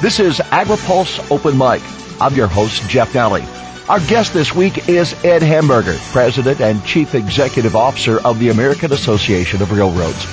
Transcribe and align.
This 0.00 0.20
is 0.20 0.38
AgriPulse 0.38 1.28
Open 1.28 1.58
Mic. 1.58 1.82
I'm 2.20 2.32
your 2.36 2.46
host, 2.46 2.88
Jeff 2.88 3.12
Nalley. 3.14 3.44
Our 3.88 3.98
guest 3.98 4.32
this 4.32 4.54
week 4.54 4.88
is 4.88 5.12
Ed 5.24 5.42
Hamberger, 5.42 5.96
President 6.12 6.60
and 6.60 6.84
Chief 6.84 7.16
Executive 7.16 7.74
Officer 7.74 8.20
of 8.24 8.38
the 8.38 8.50
American 8.50 8.92
Association 8.92 9.60
of 9.60 9.72
Railroads. 9.72 10.24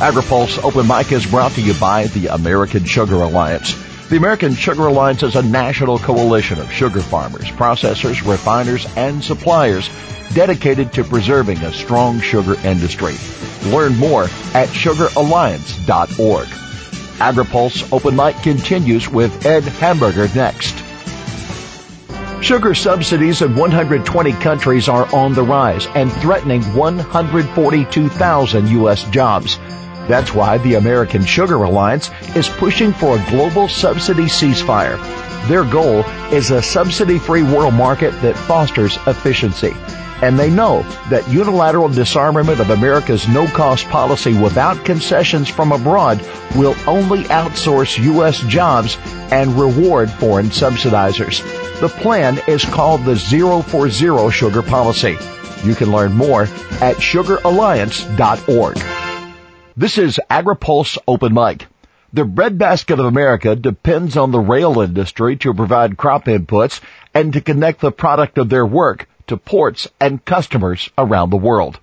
AgriPulse 0.00 0.62
Open 0.62 0.86
Mic 0.86 1.12
is 1.12 1.24
brought 1.24 1.52
to 1.52 1.62
you 1.62 1.72
by 1.80 2.08
the 2.08 2.26
American 2.26 2.84
Sugar 2.84 3.22
Alliance. 3.22 3.74
The 4.10 4.18
American 4.18 4.54
Sugar 4.54 4.88
Alliance 4.88 5.22
is 5.22 5.34
a 5.34 5.42
national 5.42 5.98
coalition 5.98 6.60
of 6.60 6.70
sugar 6.70 7.00
farmers, 7.00 7.50
processors, 7.52 8.22
refiners, 8.30 8.86
and 8.96 9.24
suppliers 9.24 9.88
dedicated 10.34 10.92
to 10.92 11.04
preserving 11.04 11.56
a 11.64 11.72
strong 11.72 12.20
sugar 12.20 12.56
industry. 12.66 13.14
Learn 13.70 13.96
more 13.96 14.24
at 14.52 14.68
sugaralliance.org. 14.68 16.48
AgriPulse 17.18 17.92
Open 17.92 18.14
Mic 18.14 18.36
continues 18.42 19.08
with 19.08 19.46
Ed 19.46 19.64
Hamberger 19.64 20.28
next. 20.34 20.82
Sugar 22.42 22.74
subsidies 22.74 23.40
in 23.40 23.56
120 23.56 24.32
countries 24.34 24.88
are 24.88 25.12
on 25.14 25.32
the 25.32 25.42
rise 25.42 25.86
and 25.94 26.12
threatening 26.12 26.62
142,000 26.74 28.68
U.S. 28.68 29.04
jobs. 29.04 29.58
That's 30.06 30.34
why 30.34 30.58
the 30.58 30.74
American 30.74 31.24
Sugar 31.24 31.62
Alliance 31.64 32.10
is 32.36 32.48
pushing 32.48 32.92
for 32.92 33.16
a 33.16 33.30
global 33.30 33.66
subsidy 33.66 34.26
ceasefire. 34.26 34.98
Their 35.48 35.64
goal 35.64 36.04
is 36.30 36.50
a 36.50 36.62
subsidy-free 36.62 37.44
world 37.44 37.74
market 37.74 38.10
that 38.20 38.36
fosters 38.36 38.98
efficiency. 39.06 39.74
And 40.22 40.38
they 40.38 40.48
know 40.50 40.82
that 41.10 41.28
unilateral 41.28 41.88
disarmament 41.90 42.58
of 42.60 42.70
America's 42.70 43.28
no-cost 43.28 43.86
policy 43.88 44.32
without 44.32 44.82
concessions 44.84 45.48
from 45.48 45.72
abroad 45.72 46.20
will 46.54 46.74
only 46.86 47.24
outsource 47.24 48.02
U.S. 48.02 48.40
jobs 48.40 48.96
and 49.30 49.58
reward 49.58 50.10
foreign 50.10 50.46
subsidizers. 50.46 51.42
The 51.80 51.88
plan 51.88 52.40
is 52.48 52.64
called 52.64 53.04
the 53.04 53.16
Zero 53.16 53.60
for 53.60 53.90
Zero 53.90 54.30
Sugar 54.30 54.62
Policy. 54.62 55.18
You 55.62 55.74
can 55.74 55.92
learn 55.92 56.12
more 56.12 56.44
at 56.80 56.96
sugaralliance.org. 56.96 58.78
This 59.76 59.98
is 59.98 60.18
AgriPulse 60.30 60.96
Open 61.06 61.34
Mic. 61.34 61.66
The 62.14 62.24
breadbasket 62.24 62.98
of 62.98 63.04
America 63.04 63.54
depends 63.54 64.16
on 64.16 64.30
the 64.30 64.38
rail 64.38 64.80
industry 64.80 65.36
to 65.36 65.52
provide 65.52 65.98
crop 65.98 66.24
inputs 66.24 66.80
and 67.12 67.34
to 67.34 67.42
connect 67.42 67.80
the 67.80 67.92
product 67.92 68.38
of 68.38 68.48
their 68.48 68.64
work 68.64 69.06
to 69.26 69.36
ports 69.36 69.88
and 70.00 70.24
customers 70.24 70.90
around 70.96 71.30
the 71.30 71.36
world. 71.36 71.78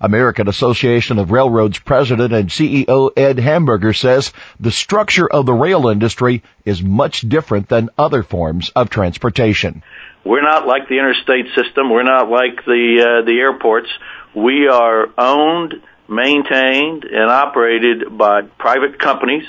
American 0.00 0.48
Association 0.48 1.18
of 1.18 1.30
Railroads 1.30 1.78
President 1.78 2.32
and 2.32 2.48
CEO 2.48 3.10
Ed 3.16 3.38
Hamberger 3.38 3.92
says 3.92 4.32
the 4.60 4.70
structure 4.70 5.28
of 5.28 5.46
the 5.46 5.52
rail 5.52 5.88
industry 5.88 6.42
is 6.64 6.82
much 6.82 7.22
different 7.22 7.68
than 7.68 7.90
other 7.98 8.22
forms 8.22 8.70
of 8.76 8.90
transportation. 8.90 9.82
We're 10.24 10.42
not 10.42 10.66
like 10.66 10.88
the 10.88 10.98
interstate 10.98 11.46
system. 11.54 11.90
We're 11.90 12.02
not 12.04 12.28
like 12.28 12.64
the 12.64 13.20
uh, 13.22 13.24
the 13.24 13.38
airports. 13.40 13.88
We 14.34 14.68
are 14.68 15.08
owned 15.16 15.74
maintained 16.08 17.04
and 17.04 17.30
operated 17.30 18.16
by 18.16 18.42
private 18.42 18.98
companies. 18.98 19.44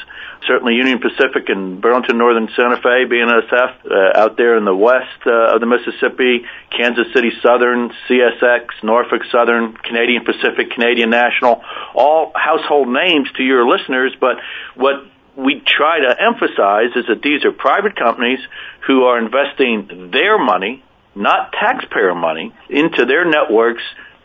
Certainly 0.47 0.75
Union 0.75 0.99
Pacific 0.99 1.49
and 1.49 1.81
Burlington 1.81 2.17
Northern 2.17 2.49
Santa 2.55 2.77
Fe, 2.77 3.05
BNSF, 3.05 3.85
uh, 3.85 4.19
out 4.19 4.37
there 4.37 4.57
in 4.57 4.65
the 4.65 4.75
west 4.75 5.25
uh, 5.25 5.55
of 5.55 5.59
the 5.59 5.65
Mississippi, 5.65 6.45
Kansas 6.75 7.07
City 7.13 7.31
Southern, 7.41 7.91
CSX, 8.07 8.67
Norfolk 8.83 9.21
Southern, 9.31 9.73
Canadian 9.73 10.23
Pacific, 10.23 10.71
Canadian 10.71 11.09
National, 11.09 11.61
all 11.93 12.31
household 12.35 12.87
names 12.87 13.29
to 13.37 13.43
your 13.43 13.67
listeners, 13.67 14.15
but 14.19 14.37
what 14.75 15.05
we 15.35 15.61
try 15.65 15.99
to 15.99 16.15
emphasize 16.21 16.91
is 16.95 17.05
that 17.07 17.21
these 17.21 17.45
are 17.45 17.51
private 17.51 17.95
companies 17.95 18.39
who 18.87 19.03
are 19.03 19.17
investing 19.17 20.11
their 20.11 20.37
money, 20.37 20.83
not 21.15 21.53
taxpayer 21.53 22.13
money, 22.13 22.53
into 22.69 23.05
their 23.05 23.25
networks 23.25 23.83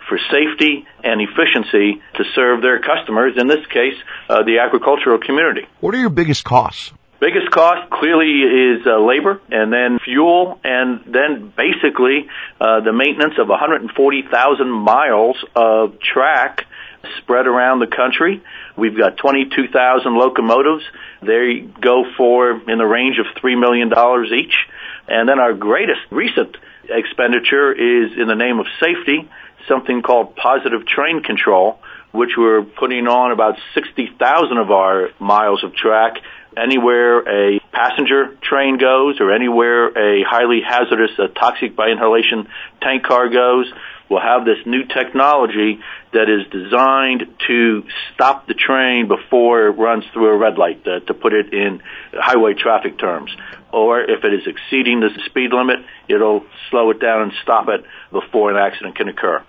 for 0.08 0.18
safety 0.30 0.86
and 1.02 1.20
efficiency 1.20 2.00
to 2.14 2.24
serve 2.34 2.62
their 2.62 2.80
customers, 2.80 3.34
in 3.36 3.46
this 3.46 3.64
case, 3.66 3.96
uh, 4.28 4.42
the 4.42 4.58
agricultural 4.58 5.18
community. 5.18 5.66
What 5.80 5.94
are 5.94 5.98
your 5.98 6.10
biggest 6.10 6.44
costs? 6.44 6.92
Biggest 7.20 7.50
cost 7.50 7.90
clearly 7.90 8.42
is 8.42 8.86
uh, 8.86 8.98
labor 8.98 9.40
and 9.50 9.72
then 9.72 9.98
fuel 10.04 10.60
and 10.62 11.04
then 11.06 11.52
basically 11.56 12.28
uh, 12.60 12.80
the 12.80 12.92
maintenance 12.92 13.34
of 13.38 13.48
140,000 13.48 14.68
miles 14.68 15.36
of 15.56 15.98
track 16.00 16.66
spread 17.18 17.46
around 17.46 17.78
the 17.78 17.86
country. 17.86 18.42
We've 18.76 18.96
got 18.96 19.16
22,000 19.16 20.14
locomotives. 20.14 20.84
They 21.22 21.60
go 21.80 22.04
for 22.16 22.50
in 22.70 22.78
the 22.78 22.86
range 22.86 23.16
of 23.18 23.26
$3 23.42 23.58
million 23.58 23.90
each. 24.34 24.54
And 25.08 25.28
then 25.28 25.38
our 25.38 25.54
greatest 25.54 26.00
recent 26.10 26.56
expenditure 26.88 27.72
is 27.72 28.18
in 28.18 28.28
the 28.28 28.34
name 28.34 28.58
of 28.58 28.66
safety 28.80 29.30
something 29.68 30.02
called 30.02 30.36
positive 30.36 30.86
train 30.86 31.22
control, 31.22 31.78
which 32.12 32.30
we're 32.36 32.62
putting 32.62 33.06
on 33.06 33.32
about 33.32 33.56
60,000 33.74 34.58
of 34.58 34.70
our 34.70 35.10
miles 35.18 35.64
of 35.64 35.74
track 35.74 36.18
anywhere 36.56 37.18
a 37.20 37.60
passenger 37.72 38.36
train 38.40 38.78
goes 38.78 39.20
or 39.20 39.32
anywhere 39.32 39.88
a 39.88 40.22
highly 40.22 40.60
hazardous 40.60 41.10
uh, 41.18 41.26
toxic 41.28 41.74
by 41.74 41.88
inhalation 41.88 42.46
tank 42.80 43.02
car 43.02 43.28
goes 43.28 43.72
will 44.08 44.20
have 44.20 44.44
this 44.44 44.58
new 44.66 44.84
technology 44.84 45.80
that 46.12 46.28
is 46.28 46.46
designed 46.52 47.24
to 47.46 47.82
stop 48.12 48.46
the 48.46 48.54
train 48.54 49.08
before 49.08 49.68
it 49.68 49.70
runs 49.70 50.04
through 50.12 50.28
a 50.28 50.36
red 50.36 50.58
light, 50.58 50.86
uh, 50.86 51.00
to 51.00 51.14
put 51.14 51.32
it 51.32 51.52
in 51.52 51.80
highway 52.12 52.52
traffic 52.54 52.98
terms. 52.98 53.34
Or 53.72 54.00
if 54.02 54.22
it 54.22 54.34
is 54.34 54.46
exceeding 54.46 55.00
the 55.00 55.08
speed 55.24 55.52
limit, 55.52 55.78
it'll 56.06 56.44
slow 56.70 56.90
it 56.90 57.00
down 57.00 57.22
and 57.22 57.32
stop 57.42 57.68
it 57.68 57.84
before 58.12 58.50
an 58.50 58.56
accident 58.56 58.94
can 58.94 59.08
occur. 59.08 59.42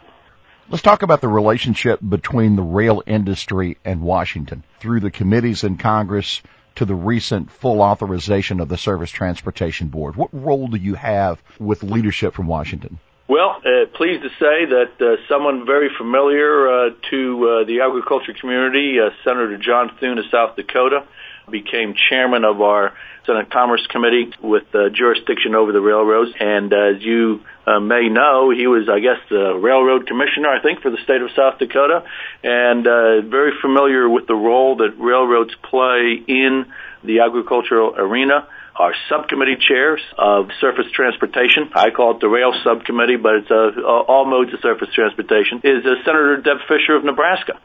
Let's 0.67 0.81
talk 0.81 1.03
about 1.03 1.21
the 1.21 1.27
relationship 1.27 1.99
between 2.07 2.55
the 2.55 2.63
rail 2.63 3.03
industry 3.05 3.77
and 3.85 4.01
Washington 4.01 4.63
through 4.79 4.99
the 4.99 5.11
committees 5.11 5.63
in 5.63 5.77
Congress 5.77 6.41
to 6.77 6.85
the 6.85 6.95
recent 6.95 7.51
full 7.51 7.81
authorization 7.81 8.59
of 8.59 8.67
the 8.67 8.77
Surface 8.77 9.11
Transportation 9.11 9.89
Board. 9.89 10.15
What 10.15 10.33
role 10.33 10.67
do 10.67 10.77
you 10.77 10.95
have 10.95 11.39
with 11.59 11.83
leadership 11.83 12.33
from 12.33 12.47
Washington? 12.47 12.97
Well, 13.27 13.61
uh, 13.63 13.85
pleased 13.95 14.23
to 14.23 14.29
say 14.29 14.65
that 14.65 14.91
uh, 14.99 15.21
someone 15.29 15.67
very 15.67 15.89
familiar 15.95 16.67
uh, 16.67 16.89
to 17.11 17.61
uh, 17.61 17.65
the 17.65 17.81
agriculture 17.81 18.33
community, 18.33 18.97
uh, 18.99 19.11
Senator 19.23 19.57
John 19.57 19.91
Thune 19.99 20.17
of 20.17 20.25
South 20.31 20.55
Dakota, 20.55 21.05
became 21.49 21.93
chairman 22.09 22.43
of 22.43 22.61
our 22.61 22.93
Senate 23.27 23.51
Commerce 23.51 23.85
Committee 23.87 24.33
with 24.41 24.63
uh, 24.73 24.89
jurisdiction 24.89 25.53
over 25.53 25.71
the 25.71 25.81
railroads. 25.81 26.31
And 26.39 26.73
as 26.73 27.01
you 27.01 27.41
uh, 27.65 27.79
may 27.79 28.09
know, 28.09 28.51
he 28.51 28.67
was, 28.67 28.87
I 28.89 28.99
guess, 28.99 29.17
the 29.29 29.55
railroad 29.55 30.07
commissioner, 30.07 30.49
I 30.49 30.61
think, 30.61 30.81
for 30.81 30.91
the 30.91 31.01
state 31.03 31.21
of 31.21 31.29
South 31.35 31.59
Dakota, 31.59 32.03
and 32.43 32.87
uh, 32.87 33.21
very 33.21 33.51
familiar 33.61 34.09
with 34.09 34.27
the 34.27 34.35
role 34.35 34.77
that 34.77 34.93
railroads 34.97 35.53
play 35.63 36.21
in 36.27 36.65
the 37.03 37.21
agricultural 37.21 37.95
arena 37.97 38.47
our 38.75 38.93
subcommittee 39.07 39.55
chairs 39.55 40.01
of 40.17 40.49
surface 40.59 40.91
transportation. 40.93 41.71
I 41.73 41.91
call 41.91 42.15
it 42.15 42.19
the 42.19 42.27
rail 42.27 42.53
subcommittee, 42.63 43.15
but 43.15 43.35
it's 43.35 43.51
uh, 43.51 43.81
all 43.81 44.25
modes 44.25 44.53
of 44.53 44.59
surface 44.59 44.89
transportation. 44.93 45.61
Is 45.63 45.85
uh, 45.85 46.03
Senator 46.03 46.37
Deb 46.37 46.57
Fischer 46.67 46.95
of 46.95 47.05
Nebraska. 47.05 47.59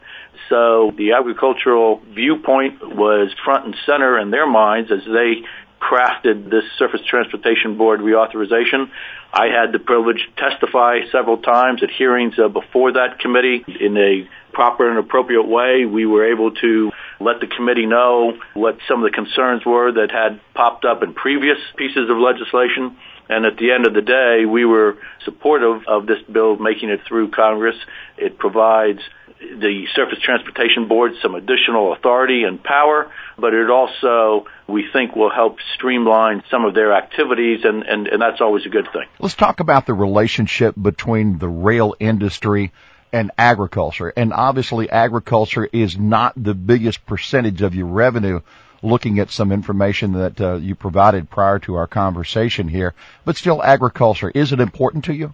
So 0.47 0.91
the 0.95 1.13
agricultural 1.13 2.01
viewpoint 2.13 2.95
was 2.95 3.33
front 3.43 3.65
and 3.65 3.75
center 3.85 4.19
in 4.19 4.31
their 4.31 4.47
minds 4.47 4.91
as 4.91 5.03
they 5.05 5.43
crafted 5.81 6.49
this 6.49 6.63
Surface 6.77 7.01
Transportation 7.09 7.77
Board 7.77 7.99
reauthorization. 8.01 8.89
I 9.33 9.47
had 9.47 9.71
the 9.71 9.79
privilege 9.79 10.27
to 10.27 10.49
testify 10.49 10.99
several 11.11 11.37
times 11.37 11.81
at 11.83 11.89
hearings 11.89 12.35
uh, 12.37 12.49
before 12.49 12.93
that 12.93 13.19
committee 13.19 13.63
in 13.79 13.97
a 13.97 14.29
proper 14.53 14.89
and 14.89 14.99
appropriate 14.99 15.47
way. 15.47 15.85
We 15.85 16.05
were 16.05 16.31
able 16.31 16.51
to 16.51 16.91
let 17.19 17.39
the 17.39 17.47
committee 17.47 17.85
know 17.85 18.37
what 18.53 18.77
some 18.87 19.03
of 19.03 19.11
the 19.11 19.15
concerns 19.15 19.65
were 19.65 19.91
that 19.93 20.11
had 20.11 20.39
popped 20.53 20.85
up 20.85 21.01
in 21.01 21.13
previous 21.13 21.57
pieces 21.77 22.09
of 22.09 22.17
legislation. 22.17 22.97
And 23.29 23.45
at 23.45 23.57
the 23.57 23.71
end 23.71 23.87
of 23.87 23.93
the 23.93 24.01
day, 24.01 24.45
we 24.45 24.65
were 24.65 24.97
supportive 25.23 25.87
of 25.87 26.05
this 26.05 26.21
bill 26.31 26.57
making 26.57 26.89
it 26.89 26.99
through 27.07 27.31
Congress. 27.31 27.77
It 28.17 28.37
provides 28.37 28.99
the 29.41 29.85
Surface 29.95 30.19
Transportation 30.23 30.87
Board 30.87 31.13
some 31.21 31.35
additional 31.35 31.93
authority 31.93 32.43
and 32.43 32.63
power, 32.63 33.11
but 33.37 33.53
it 33.53 33.69
also, 33.69 34.45
we 34.67 34.85
think, 34.93 35.15
will 35.15 35.31
help 35.31 35.57
streamline 35.75 36.43
some 36.51 36.63
of 36.63 36.75
their 36.75 36.93
activities, 36.93 37.61
and, 37.63 37.83
and, 37.83 38.07
and 38.07 38.21
that's 38.21 38.39
always 38.39 38.65
a 38.65 38.69
good 38.69 38.87
thing. 38.93 39.05
Let's 39.19 39.35
talk 39.35 39.59
about 39.59 39.87
the 39.87 39.93
relationship 39.93 40.75
between 40.79 41.39
the 41.39 41.49
rail 41.49 41.95
industry 41.99 42.71
and 43.11 43.31
agriculture. 43.37 44.13
And 44.15 44.31
obviously 44.31 44.89
agriculture 44.89 45.65
is 45.65 45.97
not 45.97 46.33
the 46.41 46.53
biggest 46.53 47.05
percentage 47.05 47.61
of 47.61 47.75
your 47.75 47.87
revenue 47.87 48.41
looking 48.83 49.19
at 49.19 49.29
some 49.29 49.51
information 49.51 50.13
that 50.13 50.39
uh, 50.39 50.55
you 50.55 50.75
provided 50.75 51.29
prior 51.29 51.59
to 51.59 51.75
our 51.75 51.87
conversation 51.87 52.67
here, 52.67 52.93
but 53.25 53.35
still 53.35 53.61
agriculture, 53.61 54.29
is 54.29 54.53
it 54.53 54.59
important 54.59 55.05
to 55.05 55.13
you? 55.13 55.33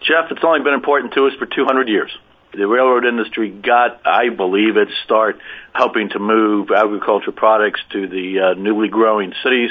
Jeff, 0.00 0.30
it's 0.30 0.44
only 0.44 0.62
been 0.62 0.74
important 0.74 1.12
to 1.14 1.26
us 1.26 1.32
for 1.38 1.46
200 1.46 1.88
years 1.88 2.16
the 2.56 2.66
railroad 2.66 3.04
industry 3.04 3.50
got, 3.50 4.00
I 4.06 4.30
believe, 4.30 4.76
its 4.76 4.92
start 5.04 5.38
helping 5.72 6.08
to 6.10 6.18
move 6.18 6.68
agriculture 6.74 7.32
products 7.32 7.80
to 7.92 8.08
the 8.08 8.40
uh, 8.40 8.54
newly 8.54 8.88
growing 8.88 9.32
cities. 9.42 9.70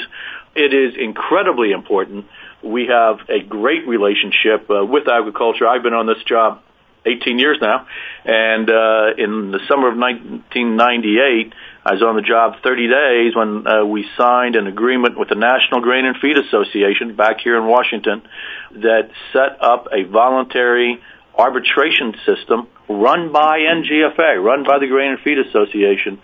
It 0.56 0.74
is 0.74 0.96
incredibly 0.98 1.72
important. 1.72 2.26
We 2.64 2.88
have 2.88 3.20
a 3.30 3.44
great 3.44 3.88
relationship 3.88 4.70
uh, 4.70 4.86
with 4.86 5.08
agriculture. 5.08 5.68
I've 5.68 5.84
been 5.84 5.94
on 5.94 6.08
this 6.08 6.24
job 6.28 6.62
18 7.06 7.38
years 7.38 7.58
now, 7.62 7.86
and 8.24 8.70
uh, 8.70 9.14
in 9.18 9.52
the 9.52 9.60
summer 9.68 9.90
of 9.90 9.98
1998, 9.98 11.54
I 11.86 11.94
was 11.94 12.02
on 12.02 12.16
the 12.16 12.24
job 12.24 12.64
30 12.64 12.88
days 12.90 13.36
when 13.36 13.68
uh, 13.68 13.86
we 13.86 14.08
signed 14.18 14.56
an 14.56 14.66
agreement 14.66 15.20
with 15.20 15.30
the 15.30 15.36
National 15.36 15.82
Grain 15.82 16.06
and 16.06 16.18
Feed 16.18 16.38
Association 16.38 17.16
back 17.16 17.42
here 17.44 17.58
in 17.58 17.68
Washington 17.68 18.24
that 18.72 19.12
set 19.34 19.62
up 19.62 19.88
a 19.94 20.04
voluntary 20.04 21.00
arbitration 21.38 22.16
system 22.26 22.68
run 22.90 23.32
by 23.32 23.60
NGFA, 23.60 24.44
run 24.44 24.64
by 24.64 24.80
the 24.80 24.88
Grain 24.88 25.12
and 25.12 25.20
Feed 25.20 25.38
Association, 25.40 26.22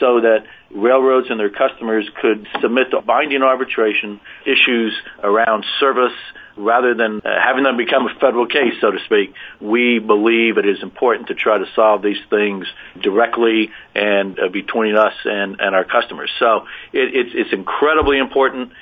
so 0.00 0.20
that 0.20 0.44
railroads 0.74 1.28
and 1.30 1.38
their 1.38 1.50
customers 1.50 2.08
could 2.20 2.46
submit 2.60 2.90
to 2.90 3.00
binding 3.00 3.42
arbitration 3.42 4.20
issues 4.44 4.92
around 5.22 5.64
service 5.78 6.12
rather 6.56 6.94
than 6.94 7.20
uh, 7.24 7.30
having 7.44 7.64
them 7.64 7.76
become 7.76 8.06
a 8.06 8.14
federal 8.20 8.46
case, 8.46 8.74
so 8.80 8.90
to 8.90 8.98
speak. 9.04 9.34
We 9.60 9.98
believe 9.98 10.58
it 10.58 10.66
is 10.66 10.82
important 10.82 11.28
to 11.28 11.34
try 11.34 11.58
to 11.58 11.66
solve 11.74 12.02
these 12.02 12.20
things 12.30 12.66
directly 13.00 13.70
and 13.94 14.38
uh, 14.38 14.48
between 14.48 14.96
us 14.96 15.14
and, 15.24 15.60
and 15.60 15.74
our 15.74 15.84
customers. 15.84 16.30
So 16.38 16.66
it, 16.92 17.14
it's, 17.14 17.30
it's 17.34 17.52
incredibly 17.52 18.18
important. 18.18 18.72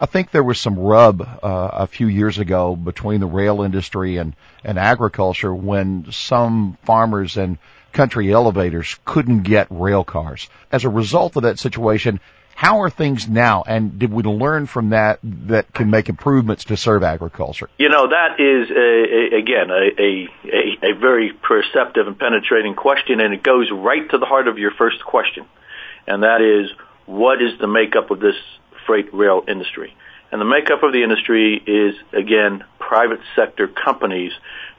I 0.00 0.06
think 0.06 0.30
there 0.30 0.44
was 0.44 0.60
some 0.60 0.78
rub 0.78 1.20
uh, 1.22 1.70
a 1.72 1.86
few 1.86 2.06
years 2.06 2.38
ago 2.38 2.76
between 2.76 3.20
the 3.20 3.26
rail 3.26 3.62
industry 3.62 4.16
and, 4.18 4.34
and 4.62 4.78
agriculture 4.78 5.52
when 5.52 6.12
some 6.12 6.78
farmers 6.84 7.36
and 7.36 7.58
country 7.92 8.32
elevators 8.32 8.96
couldn't 9.04 9.42
get 9.42 9.66
rail 9.70 10.04
cars. 10.04 10.48
As 10.70 10.84
a 10.84 10.88
result 10.88 11.36
of 11.36 11.42
that 11.42 11.58
situation, 11.58 12.20
how 12.54 12.82
are 12.82 12.90
things 12.90 13.28
now? 13.28 13.64
And 13.66 13.98
did 13.98 14.12
we 14.12 14.22
learn 14.22 14.66
from 14.66 14.90
that 14.90 15.18
that 15.22 15.72
can 15.72 15.90
make 15.90 16.08
improvements 16.08 16.64
to 16.66 16.76
serve 16.76 17.02
agriculture? 17.02 17.68
You 17.78 17.88
know, 17.88 18.08
that 18.08 18.40
is, 18.40 18.70
a, 18.70 19.36
a, 19.36 19.38
again, 19.38 19.70
a, 19.70 20.02
a, 20.02 20.90
a 20.90 20.94
very 20.94 21.32
perceptive 21.32 22.06
and 22.06 22.18
penetrating 22.18 22.74
question, 22.74 23.20
and 23.20 23.34
it 23.34 23.42
goes 23.42 23.70
right 23.72 24.08
to 24.10 24.18
the 24.18 24.26
heart 24.26 24.48
of 24.48 24.58
your 24.58 24.72
first 24.72 25.04
question. 25.04 25.46
And 26.06 26.22
that 26.22 26.40
is, 26.40 26.70
what 27.06 27.40
is 27.42 27.58
the 27.58 27.68
makeup 27.68 28.10
of 28.10 28.20
this 28.20 28.36
freight 28.88 29.14
rail 29.14 29.44
industry. 29.46 29.94
And 30.32 30.40
the 30.40 30.44
makeup 30.44 30.82
of 30.82 30.92
the 30.92 31.02
industry 31.02 31.62
is, 31.64 31.94
again, 32.12 32.64
private 32.80 33.20
sector 33.36 33.68
companies 33.68 34.32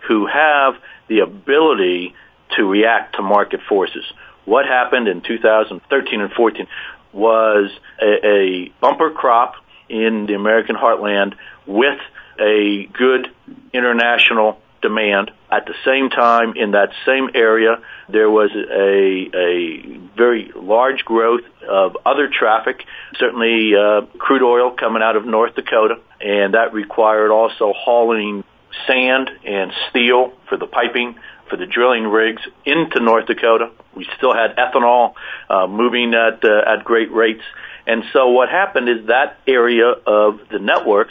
who 0.08 0.28
have 0.28 0.76
the 1.08 1.20
ability 1.20 2.14
to 2.58 2.66
react 2.66 3.16
to 3.16 3.22
market 3.22 3.62
forces. 3.70 4.04
What 4.46 4.66
happened 4.66 5.08
in 5.08 5.22
2013 5.22 6.22
and 6.22 6.32
14 6.34 6.68
was 7.14 7.72
a, 8.02 8.28
a 8.28 8.70
bumper 8.82 9.12
crop 9.12 9.56
in 9.88 10.26
the 10.26 10.34
American 10.34 10.76
heartland 10.76 11.36
with 11.66 12.00
a 12.40 12.88
good 12.94 13.32
international 13.74 14.60
demand. 14.82 15.32
At 15.52 15.66
the 15.66 15.74
same 15.84 16.12
time, 16.12 16.54
in 16.56 16.72
that 16.72 16.90
same 17.08 17.30
area, 17.34 17.82
there 18.08 18.30
was 18.30 18.52
a, 18.54 19.30
a 19.36 19.98
very 20.16 20.52
large 20.56 21.04
growth 21.06 21.42
of 21.68 21.98
other 22.06 22.30
traffic, 22.30 22.86
certainly 23.18 23.74
uh, 23.76 24.02
crude 24.20 24.44
oil 24.44 24.70
coming 24.72 25.02
out 25.02 25.16
of 25.16 25.26
North 25.26 25.56
Dakota, 25.56 25.96
and 26.22 26.54
that 26.54 26.72
required 26.74 27.32
also 27.32 27.74
hauling 27.76 28.44
sand 28.86 29.32
and 29.44 29.72
steel 29.90 30.34
for 30.48 30.58
the 30.58 30.68
piping 30.68 31.16
for 31.50 31.58
the 31.58 31.66
drilling 31.66 32.04
rigs 32.04 32.44
into 32.64 33.00
North 33.00 33.26
Dakota. 33.26 33.72
We 33.96 34.08
still 34.18 34.36
had 34.36 34.56
ethanol 34.56 35.16
uh, 35.50 35.66
moving 35.66 36.14
at 36.14 36.46
uh, 36.46 36.62
at 36.74 36.84
great 36.84 37.12
rates, 37.12 37.44
and 37.88 38.04
so 38.14 38.30
what 38.30 38.50
happened 38.50 38.88
is 38.88 39.08
that 39.08 39.40
area 39.48 39.88
of 39.90 40.42
the 40.52 40.60
network 40.60 41.08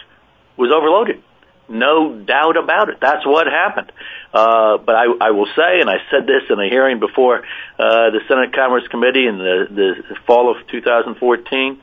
was 0.57 0.71
overloaded 0.71 1.25
no 1.69 2.19
doubt 2.19 2.57
about 2.57 2.89
it. 2.89 2.99
That's 3.01 3.27
what 3.27 3.47
happened. 3.47 3.93
Uh, 4.33 4.79
but 4.79 4.95
I, 4.95 5.05
I 5.21 5.31
will 5.31 5.49
say, 5.57 5.81
and 5.81 5.89
I 5.89 5.99
said 6.11 6.27
this 6.27 6.43
in 6.51 6.59
a 6.59 6.69
hearing 6.69 7.01
before 7.01 7.39
uh, 7.39 8.11
the 8.11 8.21
Senate 8.29 8.55
Commerce 8.55 8.87
Committee 8.89 9.27
in 9.27 9.39
the, 9.39 9.67
the 9.71 10.17
fall 10.27 10.51
of 10.51 10.67
2014, 10.69 11.83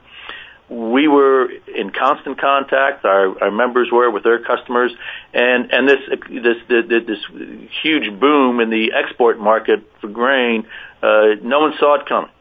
we 0.67 1.07
were 1.07 1.51
in 1.51 1.91
constant 1.91 2.39
contact. 2.39 3.05
Our, 3.05 3.43
our 3.43 3.51
members 3.51 3.89
were 3.91 4.09
with 4.09 4.23
their 4.23 4.43
customers, 4.43 4.91
and 5.33 5.71
and 5.71 5.87
this 5.87 5.99
this 6.27 6.57
this, 6.67 7.05
this 7.05 7.19
huge 7.83 8.19
boom 8.19 8.59
in 8.59 8.71
the 8.71 8.93
export 8.93 9.39
market 9.39 9.83
for 10.01 10.07
grain, 10.07 10.65
uh, 11.03 11.35
no 11.43 11.59
one 11.59 11.73
saw 11.79 11.99
it 11.99 12.07
coming. 12.07 12.31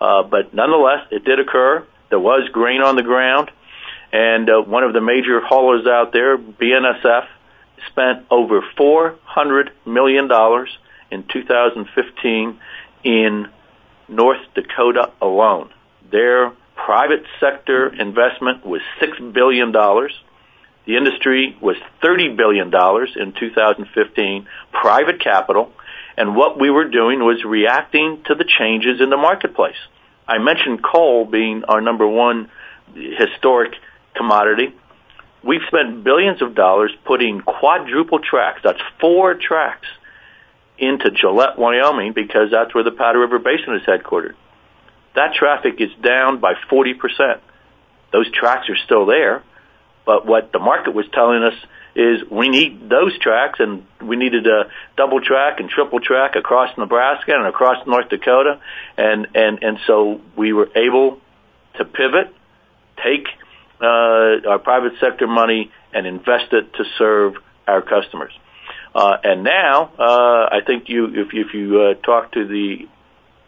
Uh, 0.00 0.22
but 0.22 0.54
nonetheless, 0.54 1.06
it 1.10 1.24
did 1.24 1.40
occur. 1.40 1.84
There 2.10 2.20
was 2.20 2.48
grain 2.52 2.80
on 2.80 2.94
the 2.94 3.02
ground. 3.02 3.50
And 4.14 4.48
uh, 4.48 4.62
one 4.62 4.84
of 4.84 4.92
the 4.92 5.00
major 5.00 5.40
haulers 5.40 5.88
out 5.88 6.12
there, 6.12 6.38
BNSF, 6.38 7.26
spent 7.88 8.24
over 8.30 8.60
$400 8.78 9.70
million 9.84 10.30
in 11.10 11.24
2015 11.24 12.60
in 13.02 13.48
North 14.06 14.38
Dakota 14.54 15.10
alone. 15.20 15.70
Their 16.12 16.52
private 16.76 17.24
sector 17.40 17.92
investment 17.92 18.64
was 18.64 18.82
$6 19.02 19.32
billion. 19.32 19.72
The 19.72 20.96
industry 20.96 21.56
was 21.60 21.74
$30 22.00 22.36
billion 22.36 22.66
in 22.68 23.32
2015, 23.32 24.46
private 24.70 25.20
capital, 25.20 25.72
and 26.16 26.36
what 26.36 26.60
we 26.60 26.70
were 26.70 26.88
doing 26.88 27.18
was 27.18 27.42
reacting 27.44 28.22
to 28.26 28.36
the 28.36 28.44
changes 28.44 29.00
in 29.00 29.10
the 29.10 29.16
marketplace. 29.16 29.74
I 30.28 30.38
mentioned 30.38 30.84
coal 30.84 31.24
being 31.24 31.64
our 31.64 31.80
number 31.80 32.06
one 32.06 32.48
historic 32.94 33.72
commodity. 34.14 34.74
We've 35.42 35.62
spent 35.66 36.04
billions 36.04 36.40
of 36.40 36.54
dollars 36.54 36.92
putting 37.04 37.40
quadruple 37.40 38.20
tracks, 38.20 38.60
that's 38.64 38.80
four 39.00 39.34
tracks, 39.34 39.86
into 40.78 41.10
Gillette, 41.10 41.58
Wyoming, 41.58 42.12
because 42.14 42.50
that's 42.50 42.74
where 42.74 42.84
the 42.84 42.90
Powder 42.90 43.20
River 43.20 43.38
Basin 43.38 43.74
is 43.74 43.82
headquartered. 43.82 44.34
That 45.14 45.34
traffic 45.34 45.74
is 45.78 45.90
down 46.02 46.40
by 46.40 46.54
40%. 46.70 47.40
Those 48.12 48.30
tracks 48.32 48.68
are 48.68 48.76
still 48.84 49.06
there, 49.06 49.42
but 50.06 50.26
what 50.26 50.52
the 50.52 50.58
market 50.58 50.94
was 50.94 51.06
telling 51.12 51.42
us 51.42 51.54
is 51.94 52.28
we 52.30 52.48
need 52.48 52.88
those 52.88 53.16
tracks 53.18 53.60
and 53.60 53.86
we 54.02 54.16
needed 54.16 54.46
a 54.46 54.70
double 54.96 55.20
track 55.20 55.60
and 55.60 55.68
triple 55.70 56.00
track 56.00 56.34
across 56.34 56.76
Nebraska 56.76 57.32
and 57.34 57.46
across 57.46 57.86
North 57.86 58.08
Dakota 58.08 58.60
and 58.96 59.28
and 59.34 59.62
and 59.62 59.78
so 59.86 60.20
we 60.36 60.52
were 60.52 60.68
able 60.74 61.20
to 61.76 61.84
pivot 61.84 62.34
take 63.02 63.28
uh, 63.80 64.48
our 64.48 64.58
private 64.58 64.92
sector 65.00 65.26
money 65.26 65.70
and 65.92 66.06
invest 66.06 66.52
it 66.52 66.72
to 66.74 66.84
serve 66.98 67.34
our 67.66 67.82
customers. 67.82 68.32
Uh, 68.94 69.16
and 69.24 69.42
now, 69.42 69.90
uh, 69.98 70.48
I 70.52 70.60
think 70.64 70.88
you, 70.88 71.06
if 71.06 71.32
you, 71.32 71.44
if 71.46 71.54
you 71.54 71.80
uh, 71.80 71.94
talk 71.94 72.32
to 72.32 72.46
the 72.46 72.88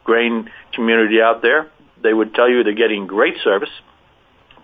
grain 0.05 0.51
community 0.73 1.21
out 1.21 1.43
there, 1.43 1.71
they 2.03 2.13
would 2.13 2.35
tell 2.35 2.49
you 2.49 2.65
they're 2.65 2.75
getting 2.75 3.07
great 3.07 3.35
service. 3.45 3.71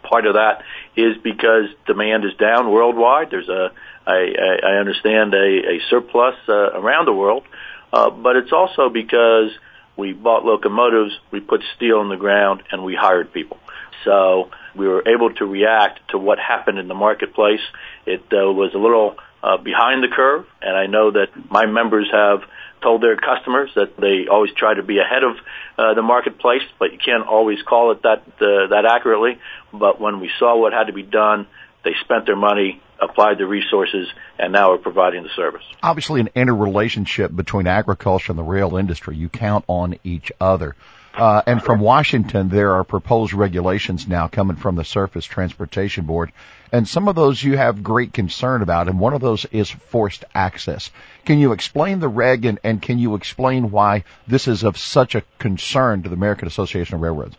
Part 0.02 0.26
of 0.26 0.34
that 0.34 0.62
is 0.96 1.16
because 1.22 1.66
demand 1.86 2.24
is 2.24 2.34
down 2.34 2.70
worldwide. 2.70 3.30
There's 3.30 3.48
a, 3.48 3.70
I, 4.06 4.58
I 4.64 4.72
understand, 4.80 5.34
a, 5.34 5.38
a 5.38 5.80
surplus 5.88 6.34
uh, 6.48 6.52
around 6.52 7.06
the 7.06 7.12
world, 7.12 7.44
uh, 7.92 8.10
but 8.10 8.36
it's 8.36 8.52
also 8.52 8.88
because 8.88 9.50
we 9.96 10.12
bought 10.12 10.44
locomotives, 10.44 11.12
we 11.30 11.40
put 11.40 11.62
steel 11.76 12.00
in 12.00 12.08
the 12.08 12.16
ground, 12.16 12.64
and 12.72 12.84
we 12.84 12.94
hired 12.96 13.32
people. 13.32 13.58
So 14.04 14.50
we 14.74 14.88
were 14.88 15.06
able 15.08 15.32
to 15.34 15.44
react 15.44 16.00
to 16.10 16.18
what 16.18 16.38
happened 16.38 16.78
in 16.78 16.88
the 16.88 16.94
marketplace. 16.94 17.60
It 18.06 18.22
uh, 18.32 18.52
was 18.52 18.72
a 18.74 18.78
little 18.78 19.16
uh, 19.42 19.56
behind 19.58 20.02
the 20.02 20.08
curve, 20.08 20.46
and 20.60 20.76
I 20.76 20.86
know 20.86 21.10
that 21.10 21.28
my 21.50 21.66
members 21.66 22.08
have 22.12 22.42
told 22.82 23.02
their 23.02 23.16
customers 23.16 23.70
that 23.76 23.96
they 23.96 24.26
always 24.30 24.52
try 24.54 24.74
to 24.74 24.82
be 24.82 24.98
ahead 24.98 25.22
of 25.22 25.36
uh, 25.78 25.94
the 25.94 26.02
marketplace, 26.02 26.62
but 26.78 26.92
you 26.92 26.98
can't 26.98 27.26
always 27.26 27.58
call 27.62 27.92
it 27.92 28.02
that 28.02 28.22
uh, 28.40 28.68
that 28.68 28.84
accurately. 28.84 29.38
But 29.72 30.00
when 30.00 30.20
we 30.20 30.30
saw 30.38 30.58
what 30.58 30.72
had 30.72 30.84
to 30.84 30.92
be 30.92 31.02
done, 31.02 31.46
they 31.84 31.92
spent 32.00 32.26
their 32.26 32.36
money, 32.36 32.80
applied 33.00 33.38
the 33.38 33.46
resources, 33.46 34.08
and 34.38 34.52
now 34.52 34.72
are 34.72 34.78
providing 34.78 35.22
the 35.22 35.30
service. 35.34 35.62
Obviously, 35.82 36.20
an 36.20 36.30
interrelationship 36.34 37.34
between 37.34 37.66
agriculture 37.66 38.32
and 38.32 38.38
the 38.38 38.44
rail 38.44 38.76
industry. 38.76 39.16
You 39.16 39.28
count 39.28 39.64
on 39.68 39.98
each 40.04 40.30
other. 40.40 40.76
Uh, 41.14 41.42
and 41.46 41.62
from 41.62 41.80
Washington, 41.80 42.48
there 42.48 42.72
are 42.72 42.84
proposed 42.84 43.34
regulations 43.34 44.08
now 44.08 44.28
coming 44.28 44.56
from 44.56 44.76
the 44.76 44.84
Surface 44.84 45.26
Transportation 45.26 46.06
Board, 46.06 46.32
and 46.72 46.88
some 46.88 47.06
of 47.06 47.14
those 47.14 47.42
you 47.42 47.56
have 47.56 47.82
great 47.82 48.14
concern 48.14 48.62
about, 48.62 48.88
and 48.88 48.98
one 48.98 49.12
of 49.12 49.20
those 49.20 49.44
is 49.46 49.70
forced 49.70 50.24
access. 50.34 50.90
Can 51.26 51.38
you 51.38 51.52
explain 51.52 52.00
the 52.00 52.08
reg, 52.08 52.46
and, 52.46 52.58
and 52.64 52.80
can 52.80 52.98
you 52.98 53.14
explain 53.14 53.70
why 53.70 54.04
this 54.26 54.48
is 54.48 54.64
of 54.64 54.78
such 54.78 55.14
a 55.14 55.22
concern 55.38 56.02
to 56.02 56.08
the 56.08 56.14
American 56.14 56.48
Association 56.48 56.94
of 56.94 57.02
Railroads? 57.02 57.36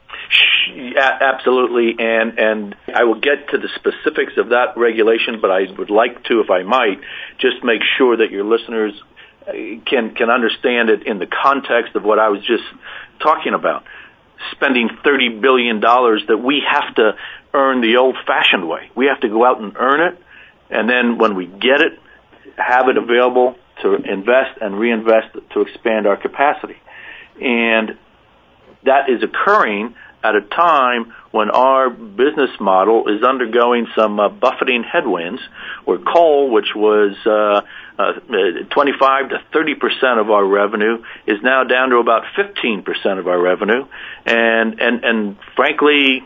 Yeah, 0.75 1.17
absolutely, 1.21 1.95
and 1.97 2.39
and 2.39 2.75
I 2.93 3.03
will 3.05 3.19
get 3.19 3.49
to 3.49 3.57
the 3.57 3.69
specifics 3.75 4.33
of 4.37 4.49
that 4.49 4.77
regulation, 4.77 5.39
but 5.41 5.49
I 5.49 5.65
would 5.77 5.89
like 5.89 6.23
to, 6.25 6.41
if 6.41 6.51
I 6.51 6.61
might, 6.61 6.99
just 7.39 7.63
make 7.63 7.81
sure 7.97 8.17
that 8.17 8.29
your 8.29 8.43
listeners 8.43 8.93
can 9.45 10.15
can 10.15 10.29
understand 10.29 10.89
it 10.89 11.05
in 11.05 11.19
the 11.19 11.27
context 11.27 11.95
of 11.95 12.03
what 12.03 12.19
I 12.19 12.29
was 12.29 12.41
just 12.41 12.63
talking 13.21 13.53
about. 13.53 13.83
Spending 14.51 14.89
thirty 15.03 15.29
billion 15.29 15.79
dollars 15.79 16.23
that 16.27 16.37
we 16.37 16.63
have 16.69 16.95
to 16.95 17.15
earn 17.53 17.81
the 17.81 17.97
old-fashioned 17.97 18.67
way. 18.67 18.89
We 18.95 19.05
have 19.05 19.19
to 19.21 19.29
go 19.29 19.45
out 19.45 19.61
and 19.61 19.75
earn 19.77 20.01
it, 20.13 20.19
and 20.69 20.89
then 20.89 21.17
when 21.17 21.35
we 21.35 21.45
get 21.45 21.81
it, 21.81 21.99
have 22.57 22.87
it 22.89 22.97
available 22.97 23.55
to 23.81 23.95
invest 23.95 24.59
and 24.61 24.77
reinvest 24.79 25.37
to 25.53 25.61
expand 25.61 26.07
our 26.07 26.17
capacity. 26.17 26.77
And 27.41 27.97
that 28.85 29.09
is 29.09 29.23
occurring 29.23 29.95
at 30.23 30.35
a 30.35 30.41
time 30.41 31.13
when 31.31 31.49
our 31.49 31.89
business 31.89 32.51
model 32.59 33.07
is 33.07 33.23
undergoing 33.23 33.87
some 33.95 34.19
uh, 34.19 34.29
buffeting 34.29 34.83
headwinds, 34.83 35.41
where 35.83 35.97
coal, 35.97 36.51
which 36.51 36.73
was 36.75 37.15
uh, 37.25 37.61
uh, 38.01 38.13
25 38.69 39.29
to 39.29 39.43
30 39.51 39.75
percent 39.75 40.19
of 40.19 40.29
our 40.29 40.45
revenue, 40.45 41.03
is 41.27 41.41
now 41.43 41.63
down 41.63 41.89
to 41.89 41.97
about 41.97 42.23
15 42.35 42.83
percent 42.83 43.19
of 43.19 43.27
our 43.27 43.39
revenue, 43.39 43.85
and 44.25 44.79
and 44.79 45.03
and 45.03 45.37
frankly, 45.55 46.23